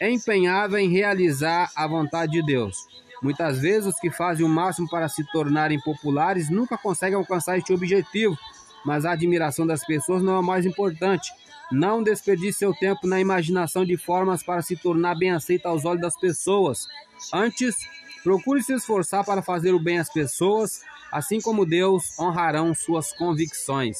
empenhava 0.00 0.80
em 0.80 0.90
realizar 0.90 1.70
a 1.76 1.86
vontade 1.86 2.32
de 2.32 2.42
Deus. 2.44 2.76
Muitas 3.22 3.60
vezes 3.60 3.94
os 3.94 4.00
que 4.00 4.10
fazem 4.10 4.44
o 4.44 4.48
máximo 4.48 4.88
para 4.88 5.08
se 5.08 5.24
tornarem 5.30 5.80
populares 5.80 6.50
nunca 6.50 6.76
conseguem 6.76 7.16
alcançar 7.16 7.56
este 7.56 7.72
objetivo, 7.72 8.36
mas 8.84 9.04
a 9.04 9.12
admiração 9.12 9.64
das 9.64 9.86
pessoas 9.86 10.22
não 10.22 10.34
é 10.34 10.38
o 10.40 10.42
mais 10.42 10.66
importante. 10.66 11.32
Não 11.70 12.02
desperdice 12.02 12.58
seu 12.58 12.74
tempo 12.74 13.06
na 13.06 13.20
imaginação 13.20 13.84
de 13.84 13.96
formas 13.96 14.42
para 14.42 14.60
se 14.60 14.76
tornar 14.76 15.14
bem 15.14 15.30
aceito 15.30 15.66
aos 15.66 15.84
olhos 15.84 16.02
das 16.02 16.18
pessoas. 16.18 16.86
Antes, 17.32 17.76
procure 18.22 18.62
se 18.62 18.74
esforçar 18.74 19.24
para 19.24 19.40
fazer 19.40 19.72
o 19.72 19.80
bem 19.80 19.98
às 19.98 20.12
pessoas, 20.12 20.82
assim 21.14 21.40
como 21.40 21.64
Deus 21.64 22.18
honrarão 22.18 22.74
suas 22.74 23.12
convicções. 23.12 23.98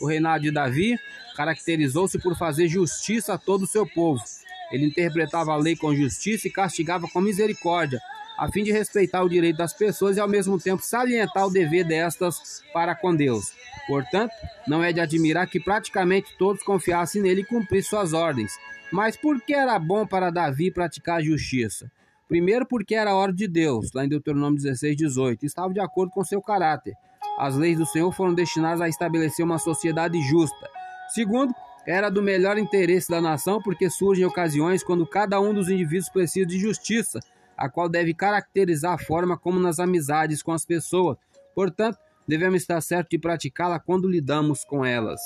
O 0.00 0.06
reinado 0.06 0.44
de 0.44 0.50
Davi 0.50 0.98
caracterizou-se 1.36 2.18
por 2.18 2.38
fazer 2.38 2.68
justiça 2.68 3.34
a 3.34 3.38
todo 3.38 3.64
o 3.64 3.66
seu 3.66 3.86
povo. 3.86 4.24
Ele 4.72 4.86
interpretava 4.86 5.52
a 5.52 5.58
lei 5.58 5.76
com 5.76 5.94
justiça 5.94 6.48
e 6.48 6.50
castigava 6.50 7.06
com 7.06 7.20
misericórdia, 7.20 8.00
a 8.38 8.50
fim 8.50 8.64
de 8.64 8.72
respeitar 8.72 9.22
o 9.22 9.28
direito 9.28 9.58
das 9.58 9.74
pessoas 9.74 10.16
e 10.16 10.20
ao 10.20 10.26
mesmo 10.26 10.58
tempo 10.58 10.82
salientar 10.82 11.46
o 11.46 11.50
dever 11.50 11.84
destas 11.84 12.62
para 12.72 12.94
com 12.94 13.14
Deus. 13.14 13.52
Portanto, 13.86 14.32
não 14.66 14.82
é 14.82 14.90
de 14.90 15.00
admirar 15.00 15.46
que 15.46 15.60
praticamente 15.60 16.34
todos 16.38 16.62
confiassem 16.62 17.20
nele 17.20 17.42
e 17.42 17.46
cumprissem 17.46 17.90
suas 17.90 18.14
ordens. 18.14 18.52
Mas 18.90 19.18
por 19.18 19.38
que 19.42 19.52
era 19.52 19.78
bom 19.78 20.06
para 20.06 20.30
Davi 20.30 20.70
praticar 20.70 21.22
justiça? 21.22 21.90
Primeiro, 22.28 22.66
porque 22.66 22.94
era 22.94 23.10
a 23.10 23.14
ordem 23.14 23.36
de 23.36 23.48
Deus, 23.48 23.90
lá 23.94 24.04
em 24.04 24.08
Deuteronômio 24.08 24.60
16, 24.60 24.96
18, 24.96 25.44
estava 25.44 25.72
de 25.72 25.80
acordo 25.80 26.10
com 26.10 26.24
seu 26.24 26.40
caráter. 26.40 26.94
As 27.38 27.56
leis 27.56 27.76
do 27.76 27.86
Senhor 27.86 28.10
foram 28.12 28.34
destinadas 28.34 28.80
a 28.80 28.88
estabelecer 28.88 29.44
uma 29.44 29.58
sociedade 29.58 30.20
justa. 30.22 30.68
Segundo, 31.08 31.52
era 31.86 32.08
do 32.08 32.22
melhor 32.22 32.56
interesse 32.56 33.10
da 33.10 33.20
nação, 33.20 33.60
porque 33.60 33.90
surgem 33.90 34.24
ocasiões 34.24 34.82
quando 34.82 35.06
cada 35.06 35.40
um 35.40 35.52
dos 35.52 35.68
indivíduos 35.68 36.08
precisa 36.08 36.46
de 36.46 36.58
justiça, 36.58 37.20
a 37.56 37.68
qual 37.68 37.88
deve 37.88 38.14
caracterizar 38.14 38.94
a 38.94 38.98
forma 38.98 39.36
como 39.36 39.60
nas 39.60 39.78
amizades 39.78 40.42
com 40.42 40.52
as 40.52 40.64
pessoas. 40.64 41.18
Portanto, 41.54 41.98
devemos 42.26 42.62
estar 42.62 42.80
certos 42.80 43.10
de 43.10 43.18
praticá-la 43.18 43.78
quando 43.78 44.08
lidamos 44.08 44.64
com 44.64 44.84
elas. 44.84 45.20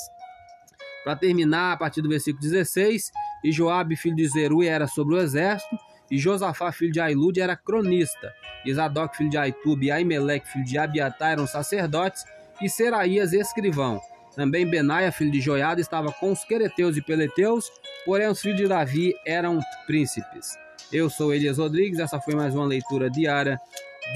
Para 1.03 1.15
terminar, 1.15 1.73
a 1.73 1.77
partir 1.77 2.01
do 2.01 2.09
versículo 2.09 2.41
16, 2.41 3.09
e 3.43 3.51
Joabe, 3.51 3.95
filho 3.95 4.15
de 4.15 4.27
Zerui, 4.27 4.67
era 4.67 4.85
sobre 4.85 5.15
o 5.15 5.19
exército, 5.19 5.77
e 6.11 6.17
Josafá, 6.17 6.71
filho 6.71 6.91
de 6.91 6.99
Ailude, 6.99 7.41
era 7.41 7.55
cronista. 7.55 8.33
Zadok, 8.71 9.17
filho 9.17 9.29
de 9.29 9.37
Aitube, 9.37 9.87
e 9.87 9.91
Aimeleque, 9.91 10.47
filho 10.47 10.65
de 10.65 10.77
Abiatar, 10.77 11.31
eram 11.31 11.47
sacerdotes, 11.47 12.23
e 12.61 12.69
Seraías, 12.69 13.33
escrivão. 13.33 13.99
Também 14.35 14.65
Benaia, 14.65 15.11
filho 15.11 15.31
de 15.31 15.41
Joiada, 15.41 15.81
estava 15.81 16.11
com 16.11 16.31
os 16.31 16.43
quereteus 16.43 16.95
e 16.97 17.01
peleteus, 17.01 17.71
porém 18.05 18.27
os 18.27 18.41
filhos 18.41 18.57
de 18.57 18.67
Davi 18.67 19.13
eram 19.25 19.59
príncipes. 19.85 20.57
Eu 20.91 21.09
sou 21.09 21.33
Elias 21.33 21.57
Rodrigues, 21.57 21.99
essa 21.99 22.19
foi 22.19 22.35
mais 22.35 22.55
uma 22.55 22.65
leitura 22.65 23.09
diária 23.09 23.59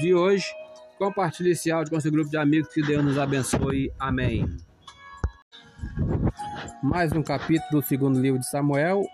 de 0.00 0.14
hoje. 0.14 0.46
Compartilhe 0.98 1.50
esse 1.50 1.70
áudio 1.70 1.92
com 1.92 2.00
seu 2.00 2.10
grupo 2.10 2.30
de 2.30 2.36
amigos, 2.36 2.72
que 2.72 2.82
Deus 2.82 3.04
nos 3.04 3.18
abençoe. 3.18 3.92
Amém. 3.98 4.46
Mais 6.82 7.12
um 7.12 7.22
capítulo 7.22 7.80
do 7.80 7.86
segundo 7.86 8.20
livro 8.20 8.38
de 8.38 8.48
Samuel, 8.48 9.04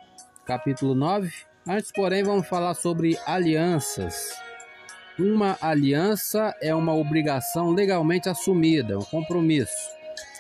capítulo 0.46 0.94
9. 0.94 1.49
Antes, 1.72 1.92
porém, 1.92 2.24
vamos 2.24 2.48
falar 2.48 2.74
sobre 2.74 3.16
alianças. 3.24 4.34
Uma 5.16 5.56
aliança 5.60 6.52
é 6.60 6.74
uma 6.74 6.92
obrigação 6.92 7.70
legalmente 7.70 8.28
assumida, 8.28 8.98
um 8.98 9.04
compromisso. 9.04 9.88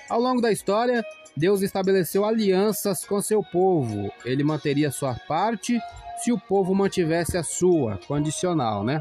Ao 0.08 0.20
longo 0.20 0.40
da 0.40 0.50
história, 0.50 1.04
Deus 1.36 1.62
estabeleceu 1.62 2.24
alianças 2.24 3.04
com 3.04 3.22
seu 3.22 3.44
povo. 3.44 4.12
Ele 4.24 4.42
manteria 4.42 4.90
sua 4.90 5.14
parte 5.28 5.80
se 6.18 6.32
o 6.32 6.40
povo 6.40 6.74
mantivesse 6.74 7.38
a 7.38 7.44
sua, 7.44 7.96
condicional, 8.08 8.82
né? 8.82 8.98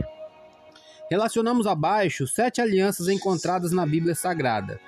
Relacionamos 1.10 1.66
abaixo 1.66 2.28
sete 2.28 2.62
alianças 2.62 3.08
encontradas 3.08 3.72
na 3.72 3.88
Bíblia 3.88 4.14
Sagrada. 4.14 4.80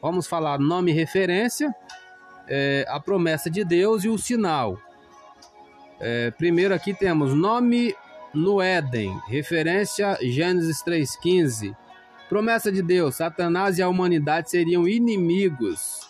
Vamos 0.00 0.28
falar 0.28 0.60
nome 0.60 0.92
e 0.92 0.94
referência, 0.94 1.74
é, 2.46 2.86
a 2.86 3.00
promessa 3.00 3.50
de 3.50 3.64
Deus 3.64 4.04
e 4.04 4.08
o 4.08 4.16
sinal. 4.16 4.78
É, 6.00 6.30
primeiro 6.32 6.74
aqui 6.74 6.92
temos 6.92 7.32
nome 7.32 7.94
no 8.32 8.60
Éden, 8.60 9.18
referência 9.28 10.18
Gênesis 10.20 10.82
3,15. 10.82 11.76
Promessa 12.28 12.70
de 12.70 12.82
Deus: 12.82 13.16
Satanás 13.16 13.78
e 13.78 13.82
a 13.82 13.88
humanidade 13.88 14.50
seriam 14.50 14.88
inimigos. 14.88 16.08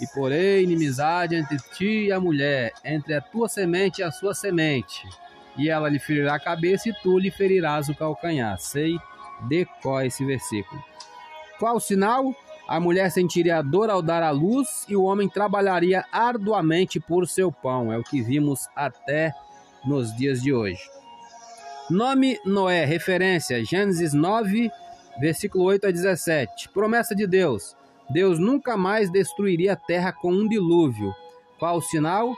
E 0.00 0.06
porém, 0.14 0.64
inimizade 0.64 1.34
entre 1.34 1.56
ti 1.74 2.06
e 2.06 2.12
a 2.12 2.20
mulher, 2.20 2.72
entre 2.84 3.14
a 3.14 3.20
tua 3.20 3.48
semente 3.48 4.00
e 4.00 4.04
a 4.04 4.10
sua 4.10 4.34
semente 4.34 5.06
e 5.58 5.68
ela 5.68 5.88
lhe 5.88 5.98
ferirá 5.98 6.34
a 6.34 6.40
cabeça 6.40 6.88
e 6.88 6.92
tu 6.92 7.18
lhe 7.18 7.30
ferirás 7.30 7.88
o 7.88 7.94
calcanhar. 7.94 8.58
Sei, 8.58 8.98
decói 9.48 10.06
esse 10.06 10.24
versículo. 10.24 10.82
Qual 11.58 11.76
o 11.76 11.80
sinal? 11.80 12.34
A 12.68 12.80
mulher 12.80 13.10
sentiria 13.10 13.62
dor 13.62 13.90
ao 13.90 14.02
dar 14.02 14.22
à 14.22 14.30
luz 14.30 14.84
e 14.88 14.96
o 14.96 15.04
homem 15.04 15.28
trabalharia 15.28 16.04
arduamente 16.10 16.98
por 16.98 17.28
seu 17.28 17.52
pão. 17.52 17.92
É 17.92 17.98
o 17.98 18.02
que 18.02 18.20
vimos 18.20 18.68
até 18.74 19.32
nos 19.84 20.14
dias 20.16 20.42
de 20.42 20.52
hoje. 20.52 20.80
Nome 21.88 22.38
Noé, 22.44 22.84
referência, 22.84 23.64
Gênesis 23.64 24.12
9, 24.12 24.70
versículo 25.20 25.64
8 25.64 25.86
a 25.86 25.90
17. 25.90 26.68
Promessa 26.70 27.14
de 27.14 27.26
Deus: 27.26 27.76
Deus 28.10 28.38
nunca 28.38 28.76
mais 28.76 29.10
destruiria 29.10 29.74
a 29.74 29.76
terra 29.76 30.12
com 30.12 30.32
um 30.32 30.48
dilúvio. 30.48 31.14
Qual 31.58 31.76
o 31.76 31.82
sinal? 31.82 32.34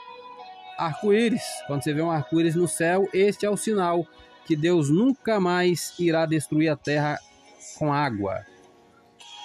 arco-íris. 0.78 1.42
Quando 1.66 1.82
você 1.82 1.92
vê 1.92 2.00
um 2.00 2.10
arco-íris 2.10 2.54
no 2.54 2.68
céu, 2.68 3.08
este 3.12 3.44
é 3.44 3.50
o 3.50 3.56
sinal 3.56 4.06
que 4.46 4.54
Deus 4.54 4.88
nunca 4.88 5.40
mais 5.40 5.92
irá 5.98 6.24
destruir 6.24 6.68
a 6.68 6.76
terra 6.76 7.18
com 7.78 7.92
água. 7.92 8.46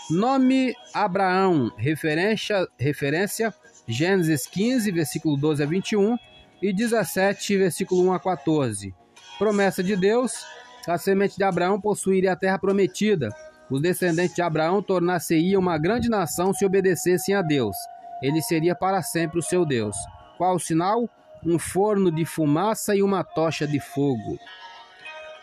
Nome 0.09 0.75
Abraão, 0.93 1.71
referência, 1.77 2.67
referência 2.77 3.53
Gênesis 3.87 4.45
15, 4.47 4.91
versículo 4.91 5.37
12 5.37 5.63
a 5.63 5.65
21 5.65 6.17
e 6.61 6.73
17, 6.73 7.57
versículo 7.57 8.05
1 8.07 8.13
a 8.13 8.19
14. 8.19 8.93
Promessa 9.37 9.83
de 9.83 9.95
Deus: 9.95 10.45
a 10.87 10.97
semente 10.97 11.37
de 11.37 11.43
Abraão 11.43 11.79
possuiria 11.79 12.33
a 12.33 12.35
terra 12.35 12.57
prometida. 12.57 13.29
Os 13.69 13.81
descendentes 13.81 14.35
de 14.35 14.41
Abraão 14.41 14.81
tornar-se-iam 14.81 15.61
uma 15.61 15.77
grande 15.77 16.09
nação 16.09 16.53
se 16.53 16.65
obedecessem 16.65 17.33
a 17.33 17.41
Deus. 17.41 17.75
Ele 18.21 18.41
seria 18.41 18.75
para 18.75 19.01
sempre 19.01 19.39
o 19.39 19.43
seu 19.43 19.65
Deus. 19.65 19.95
Qual 20.37 20.55
o 20.55 20.59
sinal? 20.59 21.09
um 21.45 21.59
forno 21.59 22.11
de 22.11 22.25
fumaça 22.25 22.95
e 22.95 23.03
uma 23.03 23.23
tocha 23.23 23.67
de 23.67 23.79
fogo. 23.79 24.39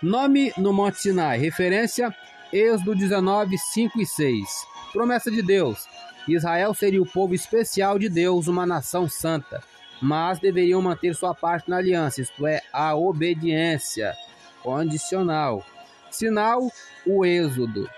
Nome 0.02 0.52
no 0.56 0.72
Monte 0.72 0.98
Sinai, 0.98 1.38
referência 1.38 2.14
Êxodo 2.52 2.94
19, 2.94 3.56
5 3.56 4.00
e 4.00 4.06
6. 4.06 4.66
Promessa 4.92 5.30
de 5.30 5.40
Deus: 5.40 5.86
Israel 6.26 6.74
seria 6.74 7.00
o 7.00 7.06
povo 7.06 7.34
especial 7.34 7.98
de 7.98 8.08
Deus, 8.08 8.48
uma 8.48 8.66
nação 8.66 9.08
santa, 9.08 9.62
mas 10.02 10.40
deveriam 10.40 10.82
manter 10.82 11.14
sua 11.14 11.34
parte 11.34 11.70
na 11.70 11.76
aliança, 11.76 12.20
isto 12.20 12.46
é, 12.46 12.60
a 12.72 12.94
obediência 12.96 14.14
condicional. 14.62 15.64
Sinal: 16.10 16.70
o 17.06 17.24
Êxodo. 17.24 17.88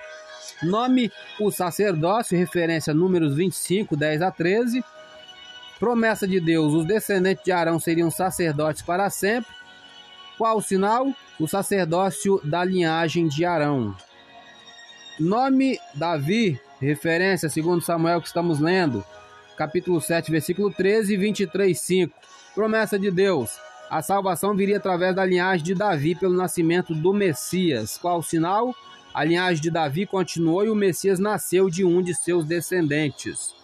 Nome: 0.62 1.10
o 1.40 1.50
sacerdócio, 1.50 2.36
referência 2.36 2.92
números 2.92 3.34
25, 3.34 3.96
10 3.96 4.20
a 4.20 4.30
13. 4.30 4.84
Promessa 5.80 6.28
de 6.28 6.38
Deus: 6.38 6.74
os 6.74 6.84
descendentes 6.84 7.42
de 7.42 7.52
Arão 7.52 7.80
seriam 7.80 8.10
sacerdotes 8.10 8.82
para 8.82 9.08
sempre. 9.08 9.50
Qual 10.36 10.58
o 10.58 10.62
sinal? 10.62 11.10
O 11.40 11.48
sacerdócio 11.48 12.40
da 12.44 12.62
linhagem 12.62 13.28
de 13.28 13.44
Arão. 13.44 13.96
Nome 15.20 15.78
Davi, 15.94 16.58
referência 16.80 17.48
segundo 17.48 17.82
Samuel 17.82 18.20
que 18.20 18.28
estamos 18.28 18.58
lendo, 18.58 19.04
capítulo 19.56 20.00
7, 20.00 20.30
versículo 20.30 20.72
13 20.72 21.12
e 21.12 21.16
23, 21.18 21.78
5. 21.78 22.14
Promessa 22.54 22.98
de 22.98 23.10
Deus: 23.10 23.58
a 23.90 24.00
salvação 24.00 24.56
viria 24.56 24.78
através 24.78 25.14
da 25.14 25.22
linhagem 25.22 25.64
de 25.64 25.74
Davi 25.74 26.14
pelo 26.14 26.34
nascimento 26.34 26.94
do 26.94 27.12
Messias. 27.12 27.98
Qual 27.98 28.20
o 28.20 28.22
sinal? 28.22 28.74
A 29.12 29.22
linhagem 29.22 29.62
de 29.62 29.70
Davi 29.70 30.06
continuou 30.06 30.64
e 30.64 30.70
o 30.70 30.74
Messias 30.74 31.18
nasceu 31.18 31.68
de 31.68 31.84
um 31.84 32.00
de 32.00 32.14
seus 32.14 32.46
descendentes. 32.46 33.54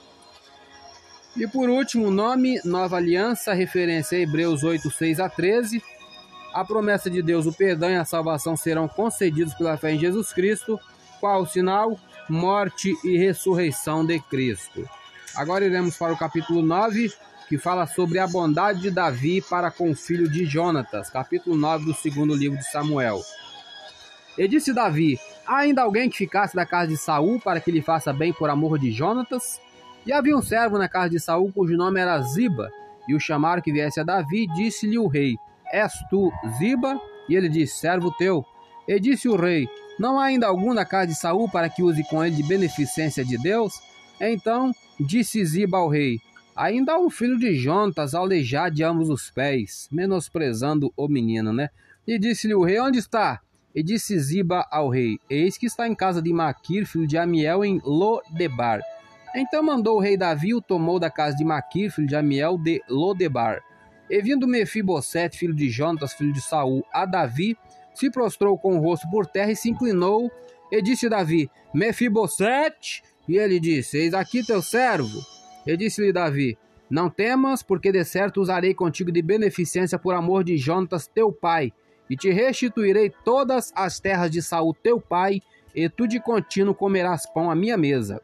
E 1.35 1.47
por 1.47 1.71
último, 1.71 2.11
nome, 2.11 2.61
nova 2.63 2.99
aliança, 2.99 3.55
referência 3.55 4.19
a 4.19 4.21
Hebreus 4.21 4.63
8, 4.63 4.91
6 4.91 5.19
a 5.19 5.31
13. 5.31 5.83
A 6.53 6.63
promessa 6.63 7.09
de 7.09 7.23
Deus, 7.23 7.47
o 7.47 7.53
perdão 7.53 7.89
e 7.89 7.97
a 7.97 8.05
salvação 8.05 8.55
serão 8.55 8.87
concedidos 8.87 9.55
pela 9.55 9.79
fé 9.79 9.93
em 9.93 9.99
Jesus 9.99 10.31
Cristo. 10.31 10.79
Qual 11.21 11.43
o 11.43 11.47
sinal? 11.47 11.99
Morte 12.29 12.95
e 13.05 13.17
ressurreição 13.19 14.05
de 14.05 14.21
Cristo. 14.21 14.89
Agora 15.35 15.65
iremos 15.65 15.97
para 15.97 16.13
o 16.13 16.19
capítulo 16.19 16.63
9, 16.63 17.13
que 17.49 17.59
fala 17.59 17.87
sobre 17.87 18.19
a 18.19 18.27
bondade 18.27 18.81
de 18.83 18.91
Davi 18.91 19.43
para 19.43 19.71
com 19.71 19.91
o 19.91 19.97
filho 19.97 20.31
de 20.31 20.45
Jonatas. 20.45 21.11
Capítulo 21.11 21.57
9 21.57 21.87
do 21.87 21.95
segundo 21.95 22.35
livro 22.35 22.59
de 22.59 22.71
Samuel. 22.71 23.21
E 24.37 24.47
disse 24.47 24.73
Davi: 24.73 25.19
Há 25.45 25.59
ainda 25.59 25.83
alguém 25.83 26.09
que 26.09 26.19
ficasse 26.19 26.55
da 26.55 26.65
casa 26.65 26.89
de 26.89 26.97
Saul 26.97 27.41
para 27.41 27.61
que 27.61 27.73
lhe 27.73 27.83
faça 27.83 28.13
bem 28.13 28.33
por 28.33 28.49
amor 28.49 28.79
de 28.79 28.93
Jonatas? 28.93 29.61
E 30.07 30.13
havia 30.13 30.37
um 30.37 30.43
servo 30.43 30.79
na 30.79 30.89
casa 30.89 31.11
de 31.11 31.19
Saul 31.19 31.53
cujo 31.53 31.77
nome 31.77 32.01
era 32.01 32.21
Ziba, 32.23 32.71
e 33.09 33.15
o 33.15 33.21
chamaram 33.21 33.61
que 33.61 33.73
viesse 33.73 33.99
a 33.99 34.05
Davi, 34.05 34.47
disse-lhe 34.55 34.99
o 34.99 35.09
rei: 35.09 35.37
És 35.73 35.93
tu 36.11 36.31
Ziba? 36.59 37.01
E 37.29 37.35
ele 37.35 37.49
disse: 37.49 37.81
Servo 37.81 38.13
teu. 38.13 38.45
E 38.87 39.01
disse 39.01 39.29
o 39.29 39.37
rei: 39.37 39.69
Não 39.99 40.19
há 40.19 40.27
ainda 40.27 40.47
algum 40.47 40.73
na 40.73 40.85
casa 40.85 41.09
de 41.09 41.15
Saul 41.15 41.49
para 41.49 41.69
que 41.69 41.83
use 41.83 42.05
com 42.05 42.25
ele 42.25 42.37
de 42.37 42.43
beneficência 42.43 43.25
de 43.25 43.37
Deus? 43.37 43.81
Então 44.21 44.73
disse 44.99 45.45
Ziba 45.45 45.79
ao 45.79 45.89
rei: 45.89 46.19
Ainda 46.55 46.93
há 46.93 46.99
um 46.99 47.11
filho 47.11 47.39
de 47.39 47.55
Jontas 47.55 48.15
aleijado 48.15 48.75
de 48.75 48.83
ambos 48.83 49.09
os 49.09 49.31
pés, 49.31 49.89
menosprezando 49.91 50.93
o 50.97 51.09
menino, 51.09 51.53
né? 51.53 51.71
E 52.07 52.19
disse-lhe 52.19 52.55
o 52.55 52.65
rei: 52.65 52.81
Onde 52.81 52.99
está? 52.99 53.41
E 53.75 53.83
disse 53.83 54.19
Ziba 54.19 54.67
ao 54.71 54.89
rei: 54.89 55.19
Eis 55.29 55.59
que 55.59 55.67
está 55.67 55.87
em 55.87 55.95
casa 55.95 56.23
de 56.23 56.33
Maquir, 56.33 56.87
filho 56.87 57.07
de 57.07 57.19
Amiel, 57.19 57.65
em 57.65 57.81
Lodebar. 57.85 58.81
Então 59.37 59.63
mandou 59.63 59.99
o 59.99 60.01
rei 60.01 60.17
Davi, 60.17 60.55
o 60.55 60.61
tomou 60.61 60.99
da 60.99 61.11
casa 61.11 61.37
de 61.37 61.45
Maquir, 61.45 61.93
filho 61.93 62.09
de 62.09 62.17
Amiel, 62.17 62.59
de 62.59 62.83
Lodebar. 62.89 63.63
E 64.11 64.23
vindo 64.23 64.49
Mefibosete, 64.49 65.39
filho 65.39 65.55
de 65.55 65.69
Jonatas, 65.69 66.15
filho 66.15 66.33
de 66.33 66.41
Saul, 66.41 66.85
a 66.93 67.05
Davi, 67.05 67.57
se 67.99 68.11
prostrou 68.11 68.57
com 68.57 68.77
o 68.77 68.81
rosto 68.81 69.09
por 69.11 69.27
terra 69.27 69.51
e 69.51 69.57
se 69.57 69.71
inclinou, 69.71 70.31
e 70.71 70.81
disse 70.81 71.09
Davi: 71.09 71.51
Mefibosete! 71.75 73.03
E 73.29 73.37
ele 73.37 73.59
disse: 73.61 73.99
Eis 73.99 74.15
aqui 74.15 74.45
teu 74.45 74.63
servo. 74.63 75.21
E 75.67 75.77
disse-lhe 75.77 76.13
Davi: 76.13 76.57
Não 76.89 77.11
temas, 77.11 77.63
porque 77.63 77.93
de 77.93 78.05
certo 78.05 78.41
usarei 78.41 78.73
contigo 78.73 79.13
de 79.13 79.21
beneficência 79.21 79.99
por 79.99 80.15
amor 80.15 80.45
de 80.45 80.57
Jonatas, 80.57 81.07
teu 81.07 81.33
pai, 81.33 81.73
e 82.09 82.17
te 82.17 82.31
restituirei 82.31 83.13
todas 83.25 83.73
as 83.75 84.01
terras 84.01 84.31
de 84.31 84.41
Saul, 84.41 84.73
teu 84.75 85.01
pai, 85.01 85.43
e 85.75 85.89
tu 85.89 86.07
de 86.07 86.21
contínuo 86.21 86.75
comerás 86.75 87.27
pão 87.27 87.51
à 87.51 87.55
minha 87.55 87.77
mesa. 87.77 88.23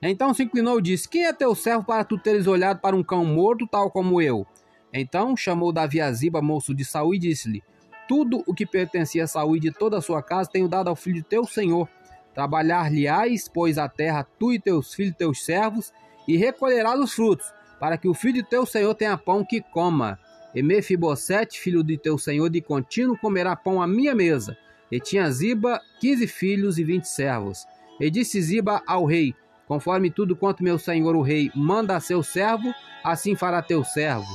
Então 0.00 0.32
se 0.32 0.44
inclinou 0.44 0.78
e 0.78 0.82
disse: 0.82 1.08
Quem 1.08 1.26
é 1.26 1.32
teu 1.32 1.54
servo 1.54 1.84
para 1.84 2.04
tu 2.04 2.18
teres 2.18 2.46
olhado 2.46 2.80
para 2.80 2.96
um 2.96 3.02
cão 3.02 3.24
morto, 3.24 3.66
tal 3.66 3.90
como 3.90 4.22
eu? 4.22 4.46
Então 4.92 5.36
chamou 5.36 5.72
Davi 5.72 6.00
a 6.00 6.10
Ziba, 6.12 6.40
moço 6.40 6.74
de 6.74 6.84
Saul, 6.84 7.14
e 7.14 7.18
disse-lhe: 7.18 7.62
Tudo 8.08 8.42
o 8.46 8.54
que 8.54 8.64
pertencia 8.64 9.24
a 9.24 9.26
Saul 9.26 9.56
e 9.56 9.60
de 9.60 9.70
toda 9.70 9.98
a 9.98 10.02
sua 10.02 10.22
casa 10.22 10.50
tenho 10.50 10.68
dado 10.68 10.88
ao 10.88 10.96
filho 10.96 11.16
de 11.16 11.22
teu 11.22 11.44
senhor. 11.44 11.88
Trabalhar-lhe-ás, 12.34 13.48
pois, 13.48 13.78
a 13.78 13.88
terra, 13.88 14.26
tu 14.38 14.52
e 14.52 14.58
teus 14.58 14.92
filhos, 14.92 15.16
teus 15.16 15.44
servos, 15.44 15.92
e 16.28 16.36
recolherás 16.36 17.00
os 17.00 17.12
frutos, 17.12 17.52
para 17.80 17.96
que 17.96 18.08
o 18.08 18.14
filho 18.14 18.34
de 18.34 18.42
teu 18.42 18.66
senhor 18.66 18.94
tenha 18.94 19.16
pão 19.16 19.44
que 19.44 19.60
coma. 19.60 20.18
E 20.54 20.62
Mefibosete, 20.62 21.58
filho 21.58 21.82
de 21.82 21.96
teu 21.96 22.18
senhor, 22.18 22.48
de 22.48 22.60
contínuo 22.60 23.18
comerá 23.18 23.56
pão 23.56 23.80
à 23.80 23.86
minha 23.86 24.14
mesa. 24.14 24.56
E 24.90 25.00
tinha 25.00 25.30
Ziba 25.30 25.80
quinze 26.00 26.26
filhos 26.26 26.78
e 26.78 26.84
vinte 26.84 27.08
servos. 27.08 27.66
E 28.00 28.10
disse 28.10 28.40
Ziba 28.40 28.82
ao 28.86 29.04
rei: 29.04 29.34
Conforme 29.66 30.10
tudo 30.10 30.36
quanto 30.36 30.62
meu 30.62 30.78
senhor 30.78 31.16
o 31.16 31.22
rei 31.22 31.50
manda 31.54 31.96
a 31.96 32.00
seu 32.00 32.22
servo, 32.22 32.72
assim 33.02 33.34
fará 33.34 33.60
teu 33.60 33.82
servo. 33.82 34.26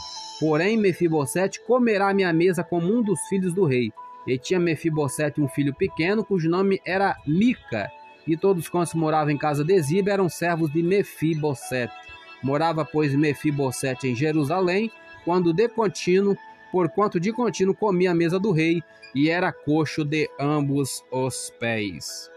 Porém, 0.42 0.76
Mefibosete 0.76 1.62
comerá 1.62 2.12
minha 2.16 2.34
mesa 2.34 2.64
como 2.64 2.92
um 2.92 3.04
dos 3.04 3.22
filhos 3.30 3.54
do 3.54 3.64
rei. 3.64 3.94
E 4.26 4.40
tinha 4.40 4.60
Mefibosete 4.60 5.40
um 5.40 5.48
filho 5.48 5.72
pequeno, 5.72 6.26
cujo 6.26 6.50
nome 6.50 6.82
era 6.84 7.16
Mica. 7.28 7.92
E 8.26 8.36
todos 8.36 8.68
quantos 8.68 8.96
moravam 8.96 9.32
em 9.32 9.38
casa 9.38 9.64
de 9.64 9.80
Ziba 9.80 10.10
eram 10.10 10.28
servos 10.28 10.74
de 10.74 10.82
Mefibosete. 10.82 11.94
Morava, 12.42 12.84
pois, 12.84 13.14
Mefibosete 13.14 14.08
em 14.08 14.16
Jerusalém, 14.16 14.92
quando 15.24 15.54
de 15.54 15.70
contínuo, 15.70 16.36
porquanto 16.72 17.20
de 17.20 17.32
contínuo 17.32 17.76
comia 17.76 18.10
a 18.10 18.16
mesa 18.16 18.40
do 18.40 18.52
rei, 18.52 18.82
e 19.14 19.30
era 19.30 19.54
coxo 19.54 20.04
de 20.04 20.28
ambos 20.40 21.04
os 21.12 21.52
pés. 21.60 22.32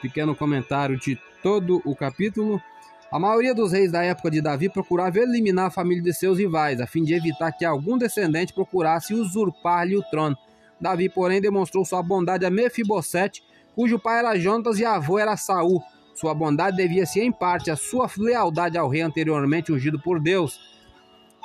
Pequeno 0.00 0.34
comentário 0.34 0.98
de 0.98 1.20
todo 1.42 1.82
o 1.84 1.94
capítulo. 1.94 2.62
A 3.10 3.18
maioria 3.18 3.54
dos 3.54 3.72
reis 3.72 3.90
da 3.90 4.04
época 4.04 4.30
de 4.30 4.42
Davi 4.42 4.68
procurava 4.68 5.18
eliminar 5.18 5.66
a 5.66 5.70
família 5.70 6.02
de 6.02 6.12
seus 6.12 6.38
rivais, 6.38 6.78
a 6.78 6.86
fim 6.86 7.02
de 7.02 7.14
evitar 7.14 7.50
que 7.52 7.64
algum 7.64 7.96
descendente 7.96 8.52
procurasse 8.52 9.14
usurpar-lhe 9.14 9.96
o 9.96 10.02
trono. 10.10 10.36
Davi, 10.78 11.08
porém, 11.08 11.40
demonstrou 11.40 11.86
sua 11.86 12.02
bondade 12.02 12.44
a 12.44 12.50
Mefibosete, 12.50 13.42
cujo 13.74 13.98
pai 13.98 14.18
era 14.18 14.38
Jonatas 14.38 14.78
e 14.78 14.84
avô 14.84 15.18
era 15.18 15.38
Saul. 15.38 15.82
Sua 16.14 16.34
bondade 16.34 16.76
devia-se 16.76 17.18
em 17.20 17.32
parte 17.32 17.70
à 17.70 17.76
sua 17.76 18.10
lealdade 18.18 18.76
ao 18.76 18.88
rei 18.88 19.00
anteriormente 19.00 19.72
ungido 19.72 19.98
por 19.98 20.20
Deus, 20.20 20.60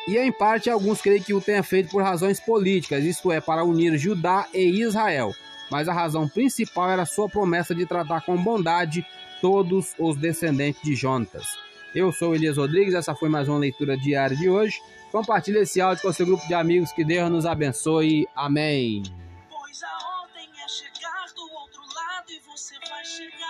e 0.05 0.17
em 0.17 0.33
parte 0.33 0.69
alguns 0.69 1.01
creem 1.01 1.21
que 1.21 1.33
o 1.33 1.39
tenha 1.39 1.63
feito 1.63 1.89
por 1.89 2.03
razões 2.03 2.41
políticas, 2.41 3.05
isto 3.05 3.31
é, 3.31 3.39
para 3.39 3.63
unir 3.63 3.97
Judá 3.97 4.45
e 4.53 4.81
Israel. 4.81 5.31
Mas 5.71 5.88
a 5.88 5.93
razão 5.93 6.27
principal 6.27 6.89
era 6.89 7.05
sua 7.05 7.29
promessa 7.29 7.73
de 7.73 7.85
tratar 7.85 8.21
com 8.25 8.35
bondade 8.35 9.05
todos 9.43 9.93
os 9.99 10.15
descendentes 10.15 10.82
de 10.82 10.95
Jonatas. 10.95 11.58
Eu 11.93 12.13
sou 12.13 12.34
Elias 12.34 12.56
Rodrigues, 12.56 12.93
essa 12.93 13.13
foi 13.13 13.27
mais 13.27 13.49
uma 13.49 13.58
leitura 13.58 13.97
diária 13.97 14.38
de 14.38 14.49
hoje. 14.49 14.79
Compartilhe 15.12 15.58
esse 15.58 15.82
áudio 15.82 16.01
com 16.01 16.13
seu 16.13 16.25
grupo 16.25 16.47
de 16.47 16.53
amigos, 16.53 16.93
que 16.93 17.03
Deus 17.03 17.29
nos 17.29 17.45
abençoe. 17.45 18.25
Amém. 18.34 19.03
Pois 19.49 19.84
a 19.84 20.21
ordem 20.21 20.47
é 20.63 20.67
chegar 20.69 21.25
do 21.36 21.41
outro 21.41 21.82
lado 21.93 22.29
e 22.29 22.39
você 22.49 22.75
vai 22.89 23.03
chegar. 23.03 23.43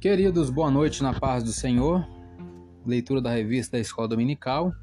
Queridos, 0.00 0.50
boa 0.50 0.68
noite 0.68 1.00
na 1.00 1.14
paz 1.14 1.44
do 1.44 1.52
Senhor. 1.52 2.04
Leitura 2.84 3.20
da 3.20 3.30
revista 3.30 3.76
da 3.76 3.80
Escola 3.80 4.08
Dominical. 4.08 4.74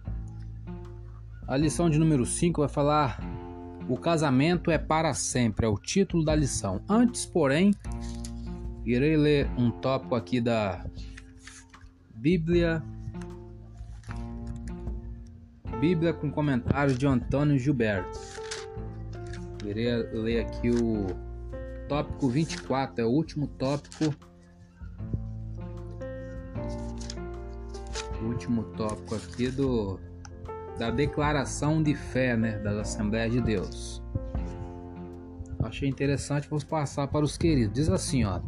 A 1.45 1.57
lição 1.57 1.89
de 1.89 1.99
número 1.99 2.25
5 2.25 2.61
vai 2.61 2.69
falar 2.69 3.42
o 3.87 3.97
casamento 3.97 4.71
é 4.71 4.77
para 4.77 5.13
sempre, 5.13 5.65
é 5.65 5.69
o 5.69 5.77
título 5.77 6.23
da 6.23 6.35
lição. 6.35 6.81
Antes, 6.87 7.25
porém, 7.25 7.73
irei 8.85 9.17
ler 9.17 9.49
um 9.57 9.69
tópico 9.71 10.15
aqui 10.15 10.39
da 10.39 10.85
Bíblia. 12.15 12.81
Bíblia 15.79 16.13
com 16.13 16.31
comentários 16.31 16.97
de 16.97 17.05
Antônio 17.05 17.57
Gilberto. 17.59 18.17
Irei 19.65 19.91
ler 20.13 20.45
aqui 20.45 20.69
o 20.69 21.07
tópico 21.87 22.29
24, 22.29 23.03
é 23.03 23.05
o 23.05 23.09
último 23.09 23.47
tópico. 23.47 24.15
O 28.21 28.25
último 28.25 28.63
tópico 28.75 29.15
aqui 29.15 29.49
do 29.49 29.99
da 30.77 30.89
declaração 30.89 31.81
de 31.81 31.95
fé 31.95 32.35
né, 32.35 32.57
das 32.59 32.75
Assembleias 32.77 33.31
de 33.31 33.41
Deus. 33.41 34.01
Achei 35.63 35.87
interessante, 35.87 36.49
vou 36.49 36.59
passar 36.65 37.07
para 37.07 37.23
os 37.23 37.37
queridos. 37.37 37.73
Diz 37.73 37.89
assim, 37.89 38.25
ó. 38.25 38.41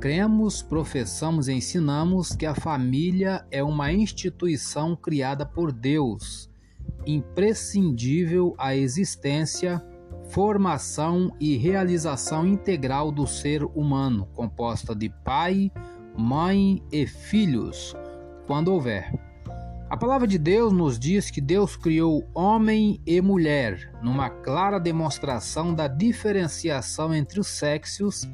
Cremos, 0.00 0.62
professamos 0.62 1.48
e 1.48 1.52
ensinamos 1.52 2.34
que 2.34 2.46
a 2.46 2.54
família 2.54 3.44
é 3.50 3.62
uma 3.62 3.92
instituição 3.92 4.96
criada 4.96 5.44
por 5.44 5.72
Deus, 5.72 6.50
imprescindível 7.06 8.54
à 8.56 8.74
existência, 8.74 9.82
formação 10.30 11.34
e 11.38 11.56
realização 11.56 12.46
integral 12.46 13.12
do 13.12 13.26
ser 13.26 13.62
humano, 13.62 14.26
composta 14.34 14.94
de 14.94 15.10
pai, 15.22 15.70
mãe 16.16 16.82
e 16.90 17.06
filhos, 17.06 17.94
quando 18.46 18.72
houver 18.72 19.29
a 19.90 19.96
palavra 19.96 20.24
de 20.24 20.38
Deus 20.38 20.72
nos 20.72 20.96
diz 20.96 21.32
que 21.32 21.40
Deus 21.40 21.74
criou 21.74 22.24
homem 22.32 23.00
e 23.04 23.20
mulher, 23.20 23.92
numa 24.00 24.30
clara 24.30 24.78
demonstração 24.78 25.74
da 25.74 25.88
diferenciação 25.88 27.12
entre 27.12 27.40
os 27.40 27.48
sexos, 27.48 28.30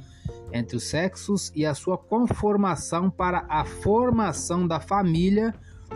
entre 0.52 0.76
os 0.76 0.84
sexos 0.84 1.50
e 1.54 1.64
a 1.64 1.72
sua 1.72 1.96
conformação 1.96 3.08
para 3.08 3.46
a 3.48 3.64
formação 3.64 4.68
da 4.68 4.78
família 4.80 5.54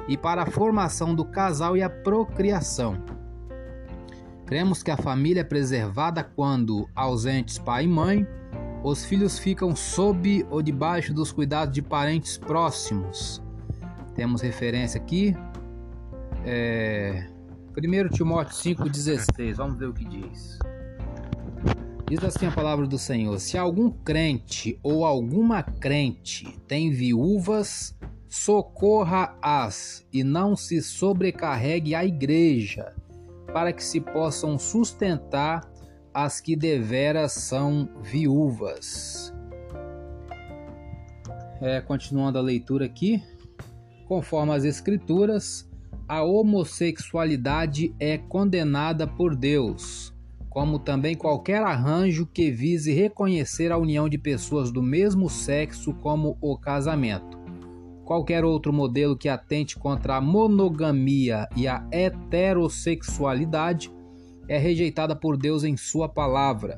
e 0.08 0.16
para 0.16 0.44
a 0.44 0.50
formação 0.50 1.14
do 1.14 1.26
casal 1.26 1.76
e 1.76 1.82
a 1.82 1.90
procriação. 1.90 2.96
Cremos 4.46 4.82
que 4.82 4.90
a 4.90 4.96
família 4.96 5.42
é 5.42 5.44
preservada 5.44 6.24
quando, 6.24 6.88
ausentes 6.96 7.58
pai 7.58 7.84
e 7.84 7.88
mãe, 7.88 8.26
os 8.82 9.04
filhos 9.04 9.38
ficam 9.38 9.76
sob 9.76 10.46
ou 10.48 10.62
debaixo 10.62 11.12
dos 11.12 11.30
cuidados 11.30 11.74
de 11.74 11.82
parentes 11.82 12.38
próximos. 12.38 13.42
Temos 14.14 14.40
referência 14.40 14.98
aqui 14.98 15.36
é, 16.44 17.28
1 17.76 18.08
Timóteo 18.08 18.54
5,16, 18.54 19.54
vamos 19.54 19.78
ver 19.78 19.86
o 19.86 19.92
que 19.92 20.04
diz. 20.04 20.58
Diz 22.08 22.24
assim 22.24 22.46
a 22.46 22.50
palavra 22.50 22.86
do 22.86 22.98
Senhor: 22.98 23.38
Se 23.38 23.56
algum 23.56 23.88
crente 23.88 24.78
ou 24.82 25.04
alguma 25.04 25.62
crente 25.62 26.58
tem 26.66 26.90
viúvas, 26.90 27.96
socorra-as 28.28 30.04
e 30.12 30.24
não 30.24 30.56
se 30.56 30.82
sobrecarregue 30.82 31.94
a 31.94 32.04
igreja, 32.04 32.96
para 33.52 33.72
que 33.72 33.84
se 33.84 34.00
possam 34.00 34.58
sustentar 34.58 35.70
as 36.12 36.40
que 36.40 36.56
deveras 36.56 37.32
são 37.32 37.88
viúvas. 38.02 39.32
É, 41.60 41.80
continuando 41.80 42.38
a 42.38 42.42
leitura 42.42 42.86
aqui, 42.86 43.22
conforme 44.08 44.52
as 44.52 44.64
Escrituras, 44.64 45.69
a 46.10 46.22
homossexualidade 46.24 47.94
é 48.00 48.18
condenada 48.18 49.06
por 49.06 49.36
Deus, 49.36 50.12
como 50.48 50.80
também 50.80 51.14
qualquer 51.14 51.62
arranjo 51.62 52.26
que 52.26 52.50
vise 52.50 52.92
reconhecer 52.92 53.70
a 53.70 53.78
união 53.78 54.08
de 54.08 54.18
pessoas 54.18 54.72
do 54.72 54.82
mesmo 54.82 55.30
sexo 55.30 55.94
como 55.94 56.36
o 56.40 56.58
casamento. 56.58 57.38
qualquer 58.04 58.44
outro 58.44 58.72
modelo 58.72 59.16
que 59.16 59.28
atente 59.28 59.78
contra 59.78 60.16
a 60.16 60.20
monogamia 60.20 61.48
e 61.54 61.68
a 61.68 61.86
heterossexualidade 61.92 63.88
é 64.48 64.58
rejeitada 64.58 65.14
por 65.14 65.36
Deus 65.36 65.62
em 65.62 65.76
Sua 65.76 66.08
palavra. 66.08 66.76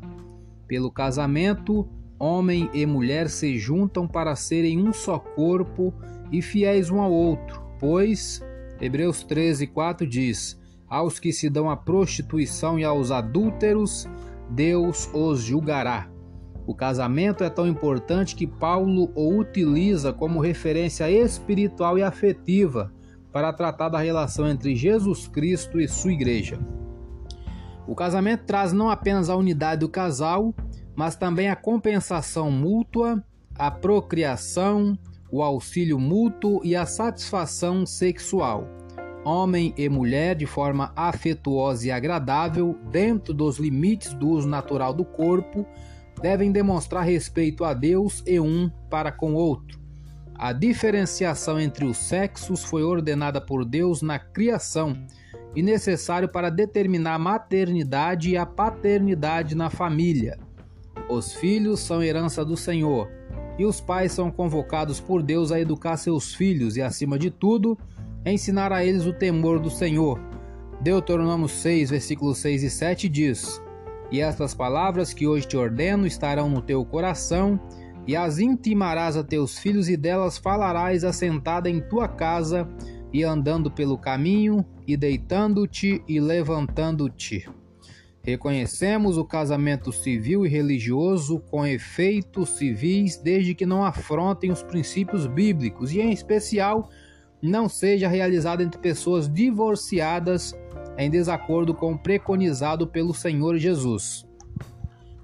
Pelo 0.68 0.90
casamento, 0.90 1.88
homem 2.18 2.68
e 2.74 2.84
mulher 2.84 3.30
se 3.30 3.58
juntam 3.58 4.06
para 4.06 4.36
serem 4.36 4.86
um 4.86 4.92
só 4.92 5.18
corpo 5.18 5.94
e 6.30 6.42
fiéis 6.42 6.90
um 6.90 7.00
ao 7.00 7.10
outro, 7.10 7.62
pois, 7.80 8.42
Hebreus 8.82 9.22
13, 9.22 9.68
4 9.68 10.04
diz: 10.04 10.60
Aos 10.88 11.20
que 11.20 11.32
se 11.32 11.48
dão 11.48 11.70
à 11.70 11.76
prostituição 11.76 12.80
e 12.80 12.84
aos 12.84 13.12
adúlteros, 13.12 14.08
Deus 14.50 15.08
os 15.14 15.40
julgará. 15.40 16.10
O 16.66 16.74
casamento 16.74 17.44
é 17.44 17.48
tão 17.48 17.68
importante 17.68 18.34
que 18.34 18.46
Paulo 18.46 19.12
o 19.14 19.38
utiliza 19.38 20.12
como 20.12 20.40
referência 20.40 21.08
espiritual 21.08 21.96
e 21.96 22.02
afetiva 22.02 22.92
para 23.32 23.52
tratar 23.52 23.88
da 23.88 23.98
relação 23.98 24.48
entre 24.48 24.74
Jesus 24.74 25.28
Cristo 25.28 25.80
e 25.80 25.86
sua 25.86 26.12
igreja. 26.12 26.58
O 27.86 27.94
casamento 27.94 28.44
traz 28.44 28.72
não 28.72 28.90
apenas 28.90 29.30
a 29.30 29.36
unidade 29.36 29.80
do 29.80 29.88
casal, 29.88 30.52
mas 30.94 31.14
também 31.14 31.48
a 31.48 31.56
compensação 31.56 32.50
mútua, 32.50 33.24
a 33.56 33.70
procriação, 33.70 34.98
o 35.32 35.42
auxílio 35.42 35.98
mútuo 35.98 36.60
e 36.62 36.76
a 36.76 36.84
satisfação 36.84 37.86
sexual. 37.86 38.68
Homem 39.24 39.72
e 39.78 39.88
mulher, 39.88 40.36
de 40.36 40.44
forma 40.44 40.92
afetuosa 40.94 41.86
e 41.86 41.90
agradável, 41.90 42.78
dentro 42.90 43.32
dos 43.32 43.58
limites 43.58 44.12
do 44.12 44.28
uso 44.28 44.46
natural 44.46 44.92
do 44.92 45.06
corpo, 45.06 45.66
devem 46.20 46.52
demonstrar 46.52 47.04
respeito 47.04 47.64
a 47.64 47.72
Deus 47.72 48.22
e 48.26 48.38
um 48.38 48.70
para 48.90 49.10
com 49.10 49.32
o 49.32 49.36
outro. 49.36 49.80
A 50.34 50.52
diferenciação 50.52 51.58
entre 51.58 51.86
os 51.86 51.96
sexos 51.96 52.62
foi 52.62 52.82
ordenada 52.82 53.40
por 53.40 53.64
Deus 53.64 54.02
na 54.02 54.18
criação 54.18 54.94
e 55.54 55.62
necessário 55.62 56.28
para 56.28 56.50
determinar 56.50 57.14
a 57.14 57.18
maternidade 57.18 58.30
e 58.30 58.36
a 58.36 58.44
paternidade 58.44 59.54
na 59.54 59.70
família. 59.70 60.38
Os 61.08 61.32
filhos 61.32 61.80
são 61.80 62.02
herança 62.02 62.44
do 62.44 62.56
Senhor, 62.56 63.08
e 63.62 63.66
os 63.66 63.80
pais 63.80 64.12
são 64.12 64.30
convocados 64.30 65.00
por 65.00 65.22
Deus 65.22 65.50
a 65.50 65.60
educar 65.60 65.96
seus 65.96 66.34
filhos 66.34 66.76
e, 66.76 66.82
acima 66.82 67.18
de 67.18 67.30
tudo, 67.30 67.78
ensinar 68.26 68.72
a 68.72 68.84
eles 68.84 69.06
o 69.06 69.12
temor 69.12 69.58
do 69.58 69.70
Senhor. 69.70 70.20
Deuteronômio 70.80 71.48
6, 71.48 71.90
versículos 71.90 72.38
6 72.38 72.62
e 72.64 72.70
7 72.70 73.08
diz: 73.08 73.62
e 74.12 74.20
estas 74.20 74.52
palavras 74.52 75.14
que 75.14 75.26
hoje 75.26 75.48
te 75.48 75.56
ordeno 75.56 76.06
estarão 76.06 76.50
no 76.50 76.60
teu 76.60 76.84
coração, 76.84 77.58
e 78.06 78.14
as 78.14 78.38
intimarás 78.38 79.16
a 79.16 79.24
teus 79.24 79.58
filhos, 79.58 79.88
e 79.88 79.96
delas 79.96 80.36
falarás 80.36 81.02
assentada 81.02 81.70
em 81.70 81.80
tua 81.80 82.06
casa, 82.06 82.68
e 83.10 83.24
andando 83.24 83.70
pelo 83.70 83.96
caminho, 83.96 84.66
e 84.86 84.98
deitando-te 84.98 86.02
e 86.06 86.20
levantando-te. 86.20 87.48
Reconhecemos 88.22 89.18
o 89.18 89.24
casamento 89.24 89.92
civil 89.92 90.46
e 90.46 90.48
religioso 90.48 91.40
com 91.50 91.66
efeitos 91.66 92.50
civis, 92.50 93.16
desde 93.16 93.52
que 93.52 93.66
não 93.66 93.84
afrontem 93.84 94.52
os 94.52 94.62
princípios 94.62 95.26
bíblicos, 95.26 95.92
e 95.92 96.00
em 96.00 96.12
especial 96.12 96.88
não 97.42 97.68
seja 97.68 98.06
realizado 98.06 98.62
entre 98.62 98.80
pessoas 98.80 99.28
divorciadas 99.28 100.54
em 100.96 101.10
desacordo 101.10 101.74
com 101.74 101.94
o 101.94 101.98
preconizado 101.98 102.86
pelo 102.86 103.12
Senhor 103.12 103.58
Jesus. 103.58 104.24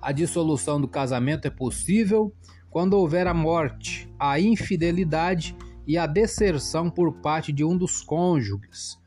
A 0.03 0.11
dissolução 0.11 0.81
do 0.81 0.89
casamento 0.89 1.47
é 1.47 1.51
possível 1.51 2.33
quando 2.69 2.95
houver 2.95 3.29
a 3.29 3.35
morte, 3.35 4.13
a 4.19 4.41
infidelidade 4.41 5.57
e 5.87 5.97
a 5.97 6.07
deserção 6.07 6.91
por 6.91 7.13
parte 7.21 7.53
de 7.53 7.65
um 7.65 7.77
dos 7.77 8.03
cônjuges. 8.03 8.99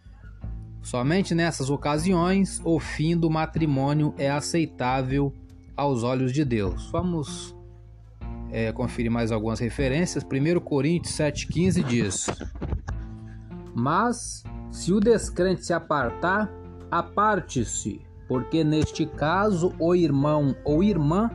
Somente 0.81 1.35
nessas 1.35 1.69
ocasiões 1.69 2.61
o 2.63 2.79
fim 2.79 3.15
do 3.15 3.29
matrimônio 3.29 4.13
é 4.17 4.29
aceitável 4.29 5.33
aos 5.75 6.03
olhos 6.03 6.33
de 6.33 6.43
Deus. 6.43 6.89
Vamos 6.91 7.55
é, 8.51 8.71
conferir 8.71 9.11
mais 9.11 9.31
algumas 9.31 9.59
referências. 9.59 10.23
1 10.23 10.59
Coríntios 10.59 11.15
7,15 11.15 11.83
diz: 11.83 12.27
Mas 13.73 14.43
se 14.71 14.91
o 14.91 14.99
descrente 14.99 15.65
se 15.65 15.73
apartar, 15.73 16.51
aparte-se, 16.89 18.01
porque 18.27 18.63
neste 18.63 19.05
caso 19.05 19.73
o 19.79 19.95
irmão 19.95 20.55
ou 20.63 20.83
irmã 20.83 21.29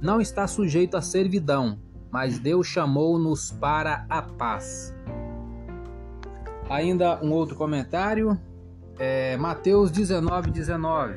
não 0.00 0.20
está 0.20 0.46
sujeito 0.46 0.96
à 0.96 1.02
servidão, 1.02 1.78
mas 2.10 2.38
Deus 2.38 2.66
chamou-nos 2.66 3.50
para 3.52 4.06
a 4.08 4.22
paz. 4.22 4.94
Ainda 6.68 7.22
um 7.22 7.32
outro 7.32 7.54
comentário, 7.56 8.38
é 8.98 9.36
Mateus 9.36 9.90
19, 9.90 10.50
19. 10.50 11.14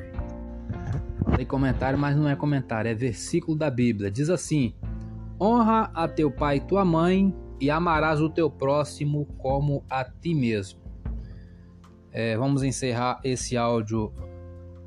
Falei 1.24 1.46
comentário, 1.46 1.98
mas 1.98 2.16
não 2.16 2.28
é 2.28 2.36
comentário, 2.36 2.90
é 2.90 2.94
versículo 2.94 3.56
da 3.56 3.70
Bíblia. 3.70 4.10
Diz 4.10 4.30
assim: 4.30 4.74
Honra 5.40 5.90
a 5.94 6.08
teu 6.08 6.30
pai 6.30 6.56
e 6.56 6.60
tua 6.60 6.84
mãe, 6.84 7.34
e 7.60 7.70
amarás 7.70 8.20
o 8.20 8.28
teu 8.28 8.50
próximo 8.50 9.26
como 9.38 9.84
a 9.88 10.04
ti 10.04 10.34
mesmo. 10.34 10.80
É, 12.12 12.36
vamos 12.36 12.62
encerrar 12.62 13.20
esse 13.22 13.56
áudio 13.56 14.12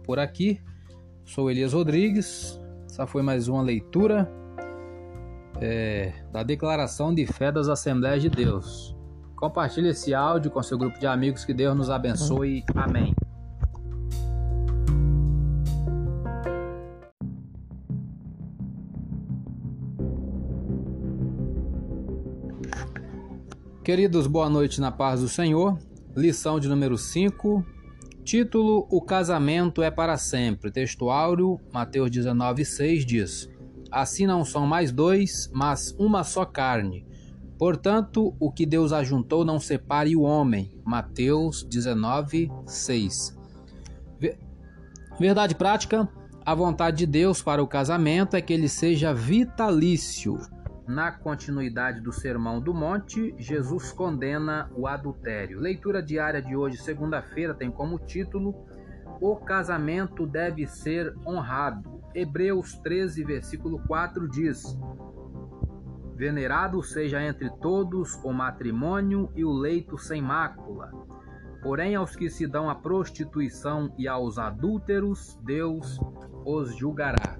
por 0.04 0.20
aqui. 0.20 0.60
Sou 1.24 1.50
Elias 1.50 1.74
Rodrigues. 1.74 2.60
Essa 2.86 3.08
foi 3.08 3.24
mais 3.24 3.48
uma 3.48 3.62
leitura 3.62 4.30
é, 5.62 6.12
da 6.32 6.44
Declaração 6.44 7.14
de 7.14 7.26
Fé 7.26 7.52
das 7.52 7.70
Assembleias 7.70 8.22
de 8.22 8.30
Deus. 8.30 8.93
Compartilhe 9.44 9.90
esse 9.90 10.14
áudio 10.14 10.50
com 10.50 10.64
seu 10.64 10.78
grupo 10.78 10.98
de 10.98 11.06
amigos. 11.06 11.44
Que 11.44 11.54
Deus 11.54 11.76
nos 11.76 11.90
abençoe. 11.90 12.64
Amém. 12.74 13.14
Queridos, 23.84 24.28
boa 24.28 24.50
noite 24.50 24.80
na 24.80 24.94
paz 24.94 25.20
do 25.20 25.28
Senhor. 25.28 25.78
Lição 26.16 26.58
de 26.58 26.70
número 26.70 26.98
5. 26.98 27.66
Título: 28.24 28.88
O 28.90 29.02
casamento 29.02 29.84
é 29.84 29.92
para 29.92 30.16
sempre. 30.16 30.72
Texto 30.72 31.10
áureo, 31.10 31.60
Mateus 31.74 32.10
19:6 32.10 33.04
diz: 33.04 33.50
Assim 33.92 34.26
não 34.26 34.46
são 34.46 34.66
mais 34.66 34.90
dois, 34.90 35.52
mas 35.54 35.94
uma 36.00 36.24
só 36.24 36.46
carne. 36.46 37.06
Portanto, 37.58 38.36
o 38.40 38.52
que 38.52 38.66
Deus 38.66 38.92
ajuntou 38.92 39.46
não 39.46 39.60
separe 39.60 40.16
o 40.16 40.22
homem. 40.22 40.72
Mateus 40.84 41.64
19:6. 41.64 43.38
Verdade 45.20 45.56
prática: 45.56 46.10
a 46.46 46.56
vontade 46.56 46.98
de 46.98 47.06
Deus 47.06 47.42
para 47.42 47.64
o 47.64 47.68
casamento 47.68 48.36
é 48.36 48.42
que 48.42 48.52
ele 48.52 48.68
seja 48.68 49.14
vitalício. 49.14 50.38
Na 50.86 51.10
continuidade 51.10 52.02
do 52.02 52.12
Sermão 52.12 52.60
do 52.60 52.74
Monte, 52.74 53.34
Jesus 53.38 53.94
condena 53.94 54.70
o 54.76 54.86
adultério. 54.86 55.62
Leitura 55.62 56.04
diária 56.04 56.42
de 56.42 56.56
hoje, 56.58 56.78
segunda-feira, 56.78 57.54
tem 57.54 57.72
como 57.72 57.98
título: 57.98 58.54
O 59.22 59.38
casamento 59.38 60.28
deve 60.28 60.68
ser 60.68 61.14
honrado. 61.26 62.02
Hebreus 62.14 62.74
13, 62.80 63.24
versículo 63.24 63.80
4 63.88 64.28
diz: 64.30 64.78
Venerado 66.24 66.82
seja 66.82 67.22
entre 67.22 67.50
todos 67.50 68.18
o 68.24 68.32
matrimônio 68.32 69.30
e 69.36 69.44
o 69.44 69.52
leito 69.52 69.98
sem 69.98 70.22
mácula. 70.22 70.90
Porém, 71.62 71.96
aos 71.96 72.16
que 72.16 72.30
se 72.30 72.48
dão 72.48 72.70
à 72.70 72.76
prostituição 72.76 73.94
e 73.98 74.08
aos 74.08 74.38
adúlteros, 74.38 75.38
Deus 75.44 76.00
os 76.46 76.78
julgará. 76.78 77.38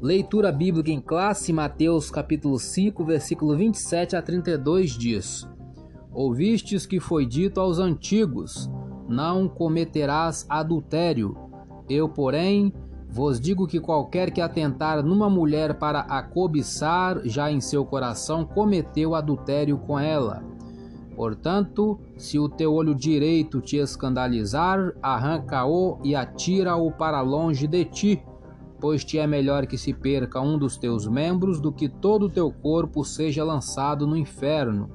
Leitura 0.00 0.52
bíblica 0.52 0.92
em 0.92 1.00
classe, 1.00 1.52
Mateus 1.52 2.08
capítulo 2.08 2.56
5, 2.56 3.04
versículo 3.04 3.56
27 3.56 4.14
a 4.14 4.22
32 4.22 4.92
diz: 4.92 5.48
Ouvistes 6.12 6.86
que 6.86 7.00
foi 7.00 7.26
dito 7.26 7.58
aos 7.58 7.80
antigos: 7.80 8.70
Não 9.08 9.48
cometerás 9.48 10.46
adultério. 10.48 11.36
Eu, 11.88 12.08
porém, 12.08 12.72
vos 13.12 13.38
digo 13.38 13.66
que 13.66 13.78
qualquer 13.78 14.30
que 14.30 14.40
atentar 14.40 15.02
numa 15.02 15.28
mulher 15.28 15.74
para 15.74 16.00
a 16.00 16.22
cobiçar, 16.22 17.20
já 17.24 17.52
em 17.52 17.60
seu 17.60 17.84
coração 17.84 18.44
cometeu 18.44 19.14
adultério 19.14 19.78
com 19.78 19.98
ela. 19.98 20.42
Portanto, 21.14 22.00
se 22.16 22.38
o 22.38 22.48
teu 22.48 22.72
olho 22.72 22.94
direito 22.94 23.60
te 23.60 23.76
escandalizar, 23.76 24.94
arranca-o 25.02 25.98
e 26.02 26.16
atira-o 26.16 26.90
para 26.90 27.20
longe 27.20 27.66
de 27.66 27.84
ti 27.84 28.22
pois 28.82 29.04
te 29.04 29.16
é 29.16 29.28
melhor 29.28 29.64
que 29.64 29.78
se 29.78 29.92
perca 29.92 30.40
um 30.40 30.58
dos 30.58 30.76
teus 30.76 31.06
membros 31.06 31.60
do 31.60 31.70
que 31.70 31.88
todo 31.88 32.26
o 32.26 32.28
teu 32.28 32.50
corpo 32.50 33.04
seja 33.04 33.44
lançado 33.44 34.08
no 34.08 34.16
inferno. 34.16 34.90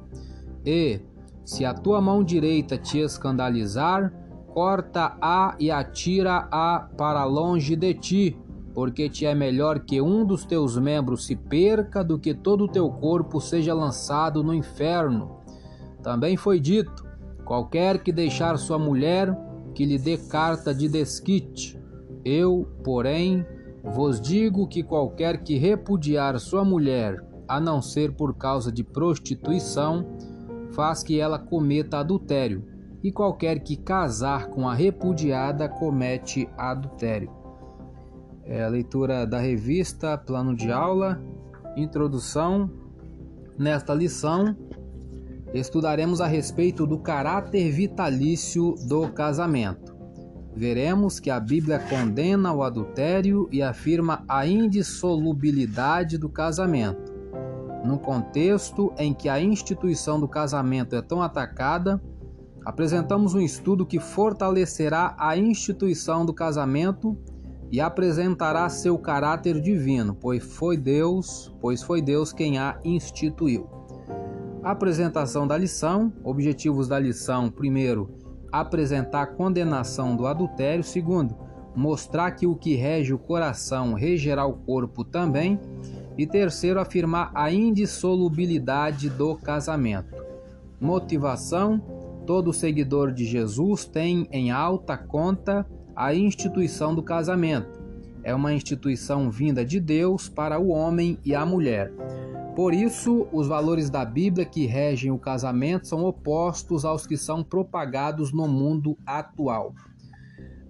E, 0.65 0.99
se 1.45 1.63
a 1.63 1.73
tua 1.73 2.01
mão 2.01 2.21
direita 2.21 2.77
te 2.77 2.99
escandalizar, 2.99 4.11
corta-a 4.57 5.55
e 5.59 5.69
atira-a 5.69 6.89
para 6.97 7.23
longe 7.25 7.75
de 7.75 7.93
ti, 7.93 8.37
porque 8.73 9.07
te 9.07 9.23
é 9.23 9.35
melhor 9.35 9.81
que 9.81 10.01
um 10.01 10.25
dos 10.25 10.45
teus 10.45 10.75
membros 10.79 11.27
se 11.27 11.35
perca 11.35 12.03
do 12.03 12.17
que 12.17 12.33
todo 12.33 12.63
o 12.63 12.67
teu 12.67 12.89
corpo 12.89 13.39
seja 13.39 13.71
lançado 13.71 14.43
no 14.43 14.55
inferno. 14.55 15.41
Também 16.01 16.35
foi 16.35 16.59
dito: 16.59 17.05
qualquer 17.45 18.01
que 18.01 18.11
deixar 18.11 18.57
sua 18.57 18.79
mulher, 18.79 19.31
que 19.75 19.85
lhe 19.85 19.99
dê 19.99 20.17
carta 20.17 20.73
de 20.73 20.89
desquite. 20.89 21.79
Eu, 22.25 22.67
porém, 22.83 23.45
vos 23.83 24.19
digo 24.19 24.67
que 24.67 24.81
qualquer 24.81 25.43
que 25.43 25.55
repudiar 25.55 26.39
sua 26.39 26.65
mulher, 26.65 27.23
a 27.47 27.59
não 27.59 27.79
ser 27.79 28.11
por 28.11 28.33
causa 28.33 28.71
de 28.71 28.83
prostituição, 28.83 30.17
faz 30.71 31.03
que 31.03 31.19
ela 31.19 31.37
cometa 31.37 31.99
adultério, 31.99 32.75
e 33.03 33.11
qualquer 33.11 33.59
que 33.59 33.75
casar 33.75 34.47
com 34.47 34.67
a 34.67 34.73
repudiada 34.73 35.69
comete 35.69 36.49
adultério. 36.57 37.31
É 38.43 38.63
a 38.63 38.67
leitura 38.69 39.25
da 39.25 39.39
revista 39.39 40.17
Plano 40.17 40.55
de 40.55 40.71
Aula, 40.71 41.21
Introdução. 41.75 42.69
Nesta 43.57 43.93
lição, 43.93 44.55
estudaremos 45.53 46.21
a 46.21 46.27
respeito 46.27 46.85
do 46.87 46.97
caráter 46.97 47.71
vitalício 47.71 48.75
do 48.87 49.09
casamento. 49.09 49.95
Veremos 50.55 51.19
que 51.19 51.29
a 51.29 51.39
Bíblia 51.39 51.77
condena 51.77 52.51
o 52.53 52.63
adultério 52.63 53.47
e 53.51 53.61
afirma 53.61 54.23
a 54.27 54.47
indissolubilidade 54.47 56.17
do 56.17 56.29
casamento. 56.29 57.13
No 57.83 57.99
contexto 57.99 58.91
em 58.97 59.13
que 59.13 59.29
a 59.29 59.39
instituição 59.39 60.19
do 60.19 60.27
casamento 60.27 60.95
é 60.95 61.01
tão 61.01 61.21
atacada, 61.21 62.01
apresentamos 62.67 63.33
um 63.33 63.39
estudo 63.39 63.85
que 63.85 63.97
fortalecerá 63.97 65.15
a 65.17 65.37
instituição 65.37 66.25
do 66.25 66.33
casamento 66.33 67.17
e 67.71 67.79
apresentará 67.79 68.67
seu 68.67 68.97
caráter 68.97 69.61
divino, 69.61 70.13
pois 70.13 70.43
foi 70.43 70.75
Deus, 70.75 71.55
pois 71.61 71.81
foi 71.81 72.01
Deus 72.01 72.33
quem 72.33 72.57
a 72.57 72.77
instituiu. 72.83 73.69
Apresentação 74.61 75.47
da 75.47 75.57
lição, 75.57 76.11
objetivos 76.25 76.89
da 76.89 76.99
lição: 76.99 77.49
primeiro, 77.49 78.09
apresentar 78.51 79.21
a 79.21 79.27
condenação 79.27 80.13
do 80.13 80.27
adultério, 80.27 80.83
segundo, 80.83 81.37
mostrar 81.73 82.31
que 82.31 82.45
o 82.45 82.53
que 82.53 82.75
rege 82.75 83.13
o 83.13 83.17
coração 83.17 83.93
regerá 83.93 84.45
o 84.45 84.57
corpo 84.57 85.05
também, 85.05 85.57
e 86.17 86.27
terceiro, 86.27 86.81
afirmar 86.81 87.31
a 87.33 87.49
indissolubilidade 87.49 89.09
do 89.09 89.37
casamento. 89.37 90.13
Motivação: 90.81 91.81
todo 92.27 92.51
seguidor 92.51 93.13
de 93.13 93.23
Jesus 93.23 93.85
tem 93.85 94.27
em 94.33 94.51
alta 94.51 94.97
conta 94.97 95.65
a 95.95 96.13
instituição 96.13 96.93
do 96.93 97.01
casamento. 97.01 97.81
É 98.21 98.35
uma 98.35 98.53
instituição 98.53 99.31
vinda 99.31 99.63
de 99.63 99.79
Deus 99.79 100.27
para 100.27 100.59
o 100.59 100.67
homem 100.67 101.17
e 101.23 101.33
a 101.33 101.45
mulher. 101.45 101.89
Por 102.53 102.73
isso, 102.73 103.27
os 103.31 103.47
valores 103.47 103.89
da 103.89 104.03
Bíblia 104.03 104.45
que 104.45 104.65
regem 104.65 105.09
o 105.09 105.17
casamento 105.17 105.87
são 105.87 106.03
opostos 106.03 106.83
aos 106.83 107.07
que 107.07 107.15
são 107.15 107.43
propagados 107.43 108.33
no 108.33 108.45
mundo 108.45 108.97
atual. 109.05 109.73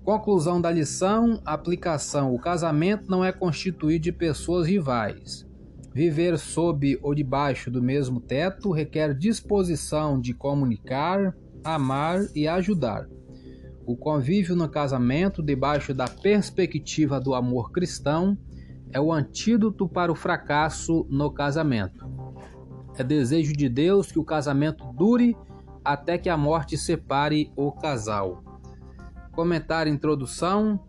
Conclusão 0.03 0.61
da 0.61 0.69
lição: 0.69 1.41
aplicação. 1.43 2.35
O 2.35 2.39
casamento 2.39 3.09
não 3.09 3.25
é 3.25 3.31
constituído 3.31 4.03
de 4.03 4.11
pessoas 4.11 4.67
rivais. 4.67 5.47
Viver 5.91 6.37
sob 6.37 6.99
ou 7.01 7.15
debaixo 7.15 7.71
do 7.71 7.81
mesmo 7.81 8.19
teto 8.19 8.71
requer 8.71 9.15
disposição 9.15 10.21
de 10.21 10.31
comunicar, 10.31 11.35
amar 11.75 12.19
e 12.35 12.47
ajudar. 12.47 13.07
O 13.85 13.95
convívio 13.95 14.55
no 14.55 14.67
casamento, 14.67 15.41
debaixo 15.41 15.93
da 15.93 16.07
perspectiva 16.07 17.19
do 17.19 17.33
amor 17.33 17.71
cristão, 17.71 18.37
é 18.91 18.99
o 18.99 19.11
antídoto 19.11 19.87
para 19.87 20.11
o 20.11 20.15
fracasso 20.15 21.05
no 21.09 21.31
casamento. 21.31 22.05
É 22.97 23.03
desejo 23.03 23.53
de 23.53 23.69
Deus 23.69 24.11
que 24.11 24.19
o 24.19 24.25
casamento 24.25 24.85
dure 24.93 25.35
até 25.83 26.17
que 26.17 26.29
a 26.29 26.35
morte 26.35 26.77
separe 26.77 27.51
o 27.55 27.71
casal. 27.71 28.43
Comentário 29.31 29.93
introdução. 29.93 30.79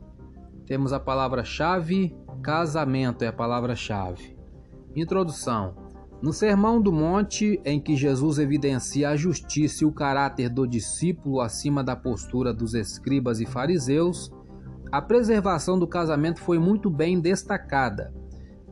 Temos 0.67 0.93
a 0.93 1.01
palavra-chave 1.01 2.17
casamento 2.43 3.23
é 3.23 3.29
a 3.29 3.33
palavra-chave. 3.33 4.37
Introdução. 4.95 5.88
No 6.21 6.33
Sermão 6.33 6.81
do 6.81 6.93
Monte, 6.93 7.61
em 7.65 7.79
que 7.79 7.95
Jesus 7.95 8.41
evidencia 8.41 9.11
a 9.11 9.17
justiça 9.17 9.85
e 9.85 9.87
o 9.87 9.93
caráter 9.93 10.49
do 10.49 10.67
discípulo 10.67 11.41
acima 11.41 11.85
da 11.85 11.95
postura 11.95 12.53
dos 12.53 12.75
escribas 12.75 13.41
e 13.41 13.47
fariseus, 13.47 14.33
a 14.91 15.01
preservação 15.01 15.79
do 15.79 15.87
casamento 15.87 16.41
foi 16.41 16.59
muito 16.59 16.91
bem 16.91 17.21
destacada. 17.21 18.13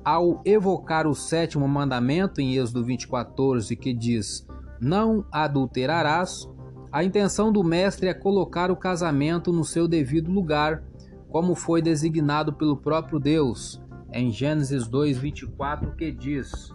Ao 0.04 0.42
evocar 0.44 1.06
o 1.06 1.14
sétimo 1.14 1.68
mandamento 1.68 2.40
em 2.40 2.56
Êxodo 2.56 2.84
20:14, 2.84 3.76
que 3.76 3.92
diz: 3.92 4.44
"Não 4.80 5.24
adulterarás", 5.30 6.48
a 6.90 7.04
intenção 7.04 7.52
do 7.52 7.62
mestre 7.62 8.08
é 8.08 8.14
colocar 8.14 8.72
o 8.72 8.76
casamento 8.76 9.52
no 9.52 9.64
seu 9.64 9.86
devido 9.86 10.32
lugar, 10.32 10.82
como 11.28 11.54
foi 11.54 11.80
designado 11.80 12.52
pelo 12.52 12.76
próprio 12.76 13.20
Deus, 13.20 13.80
em 14.12 14.32
Gênesis 14.32 14.88
2:24, 14.88 15.94
que 15.94 16.10
diz: 16.10 16.74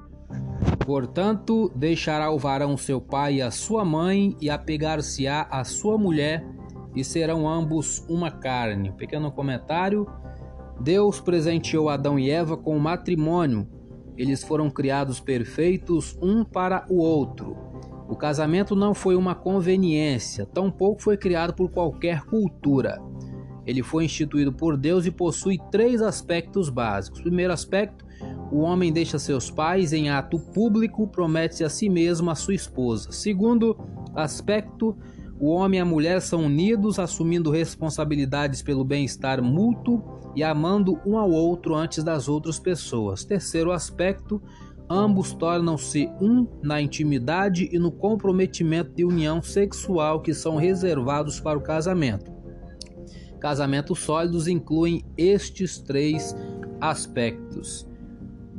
Portanto, 0.86 1.72
deixará 1.76 2.32
o 2.32 2.39
varão 2.39 2.76
seu 2.76 3.00
pai 3.00 3.36
e 3.36 3.41
a 3.41 3.52
sua 3.52 3.86
mãe, 3.86 4.36
e 4.41 4.50
apegar-se-á 4.50 5.48
a 5.50 5.63
sua 5.63 5.98
mulher, 5.98 6.46
e 6.96 7.04
serão 7.04 7.48
ambos 7.48 8.06
uma 8.10 8.32
carne. 8.32 8.91
Pequeno 8.91 9.32
comentário: 9.32 10.08
Deus 10.80 11.20
presenteou 11.20 11.89
Adão 11.89 12.17
e 12.17 12.30
Eva 12.30 12.58
com 12.58 12.76
o 12.76 12.80
matrimônio. 12.80 13.67
Eles 14.17 14.44
foram 14.44 14.70
criados 14.70 15.20
perfeitos 15.20 16.17
um 16.22 16.44
para 16.44 16.86
o 16.89 16.98
outro. 16.98 17.58
O 18.10 18.15
casamento 18.15 18.76
não 18.76 18.94
foi 18.94 19.15
uma 19.15 19.34
conveniência, 19.34 20.46
tampouco 20.46 21.02
foi 21.02 21.15
criado 21.15 21.54
por 21.54 21.72
qualquer 21.72 22.24
cultura. 22.26 23.02
Ele 23.65 23.82
foi 23.82 24.06
instituído 24.06 24.52
por 24.52 24.76
Deus 24.76 25.06
e 25.06 25.12
possui 25.12 25.58
três 25.72 26.02
aspectos 26.02 26.70
básicos. 26.70 27.22
Primeiro 27.22 27.54
aspecto, 27.54 28.06
o 28.52 28.60
homem 28.60 28.92
deixa 28.92 29.18
seus 29.18 29.50
pais 29.50 29.94
em 29.94 30.10
ato 30.10 30.38
público, 30.38 31.08
promete 31.08 31.64
a 31.64 31.70
si 31.70 31.90
mesmo 31.90 32.30
a 32.30 32.36
sua 32.36 32.54
esposa. 32.54 33.12
Segundo 33.12 33.78
aspecto, 34.14 34.98
o 35.40 35.48
homem 35.50 35.80
e 35.80 35.82
a 35.82 35.86
mulher 35.86 36.22
são 36.22 36.46
unidos, 36.46 37.00
assumindo 37.00 37.50
responsabilidades 37.50 38.62
pelo 38.62 38.84
bem-estar 38.84 39.42
mútuo 39.42 40.04
e 40.36 40.44
amando 40.44 41.00
um 41.06 41.18
ao 41.18 41.32
outro 41.32 41.74
antes 41.76 42.04
das 42.04 42.28
outras 42.28 42.60
pessoas. 42.60 43.24
Terceiro 43.24 43.72
aspecto, 43.72 44.42
ambos 44.90 45.34
tornam-se 45.34 46.10
um 46.22 46.46
na 46.62 46.82
intimidade 46.82 47.70
e 47.72 47.80
no 47.80 47.92
comprometimento 47.92 48.92
de 48.92 49.06
união 49.06 49.42
sexual 49.42 50.22
que 50.22 50.34
são 50.34 50.58
reservados 50.58 51.40
para 51.40 51.58
o 51.58 51.64
casamento. 51.64 52.30
Casamentos 53.40 54.00
sólidos 54.00 54.48
incluem 54.48 55.04
estes 55.18 55.80
três 55.80 56.36
aspectos. 56.80 57.90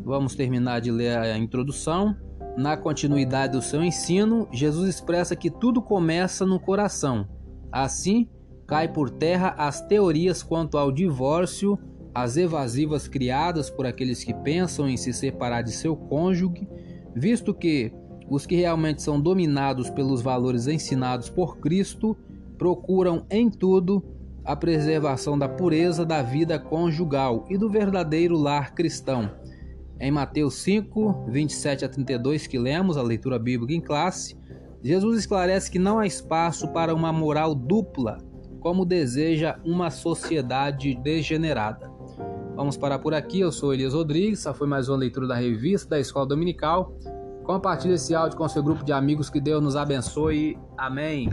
Vamos 0.05 0.35
terminar 0.35 0.81
de 0.81 0.91
ler 0.91 1.17
a 1.17 1.39
introdução. 1.39 2.17
Na 2.57 2.77
continuidade 2.77 3.53
do 3.53 3.63
seu 3.63 3.83
ensino, 3.83 4.49
Jesus 4.53 4.89
expressa 4.89 5.37
que 5.37 5.49
tudo 5.49 5.81
começa 5.81 6.45
no 6.45 6.59
coração. 6.59 7.27
Assim, 7.71 8.29
cai 8.67 8.89
por 8.89 9.09
terra 9.11 9.55
as 9.57 9.81
teorias 9.81 10.43
quanto 10.43 10.77
ao 10.77 10.91
divórcio, 10.91 11.79
as 12.13 12.37
evasivas 12.37 13.07
criadas 13.07 13.71
por 13.71 13.87
aqueles 13.87 14.25
que 14.25 14.35
pensam 14.35 14.89
em 14.89 14.97
se 14.97 15.13
separar 15.13 15.63
de 15.63 15.71
seu 15.71 15.97
cônjuge, 15.97 16.69
visto 17.15 17.55
que 17.55 17.93
os 18.29 18.45
que 18.45 18.57
realmente 18.57 19.03
são 19.03 19.21
dominados 19.21 19.89
pelos 19.89 20.21
valores 20.21 20.67
ensinados 20.67 21.31
por 21.31 21.59
Cristo 21.59 22.17
procuram 22.59 23.25
em 23.31 23.49
tudo 23.49 24.05
a 24.45 24.57
preservação 24.57 25.39
da 25.39 25.49
pureza 25.49 26.05
da 26.05 26.23
vida 26.23 26.59
conjugal 26.59 27.47
e 27.49 27.57
do 27.57 27.71
verdadeiro 27.71 28.37
lar 28.37 28.75
cristão 28.75 29.31
em 30.01 30.11
Mateus 30.11 30.55
5, 30.57 31.27
27 31.29 31.85
a 31.85 31.89
32, 31.89 32.47
que 32.47 32.59
lemos 32.59 32.97
a 32.97 33.03
leitura 33.03 33.39
bíblica 33.39 33.73
em 33.73 33.81
classe, 33.81 34.37
Jesus 34.83 35.19
esclarece 35.19 35.71
que 35.71 35.79
não 35.79 35.99
há 35.99 36.07
espaço 36.07 36.69
para 36.69 36.95
uma 36.95 37.13
moral 37.13 37.55
dupla, 37.55 38.19
como 38.61 38.85
deseja 38.85 39.59
uma 39.65 39.91
sociedade 39.91 40.95
degenerada. 40.95 41.91
Vamos 42.55 42.77
parar 42.77 42.99
por 42.99 43.15
aqui. 43.15 43.41
Eu 43.41 43.53
sou 43.53 43.73
Elias 43.73 43.95
Rodrigues. 43.95 44.41
Essa 44.41 44.53
foi 44.53 44.67
mais 44.67 44.89
uma 44.89 44.99
leitura 44.99 45.27
da 45.27 45.37
revista 45.37 45.91
da 45.91 46.01
Escola 46.01 46.27
Dominical. 46.27 46.93
Compartilhe 47.45 47.95
esse 47.95 48.15
áudio 48.15 48.37
com 48.37 48.49
seu 48.49 48.63
grupo 48.63 48.85
de 48.85 48.93
amigos. 48.93 49.31
Que 49.31 49.41
Deus 49.41 49.63
nos 49.63 49.77
abençoe. 49.77 50.59
Amém. 50.77 51.29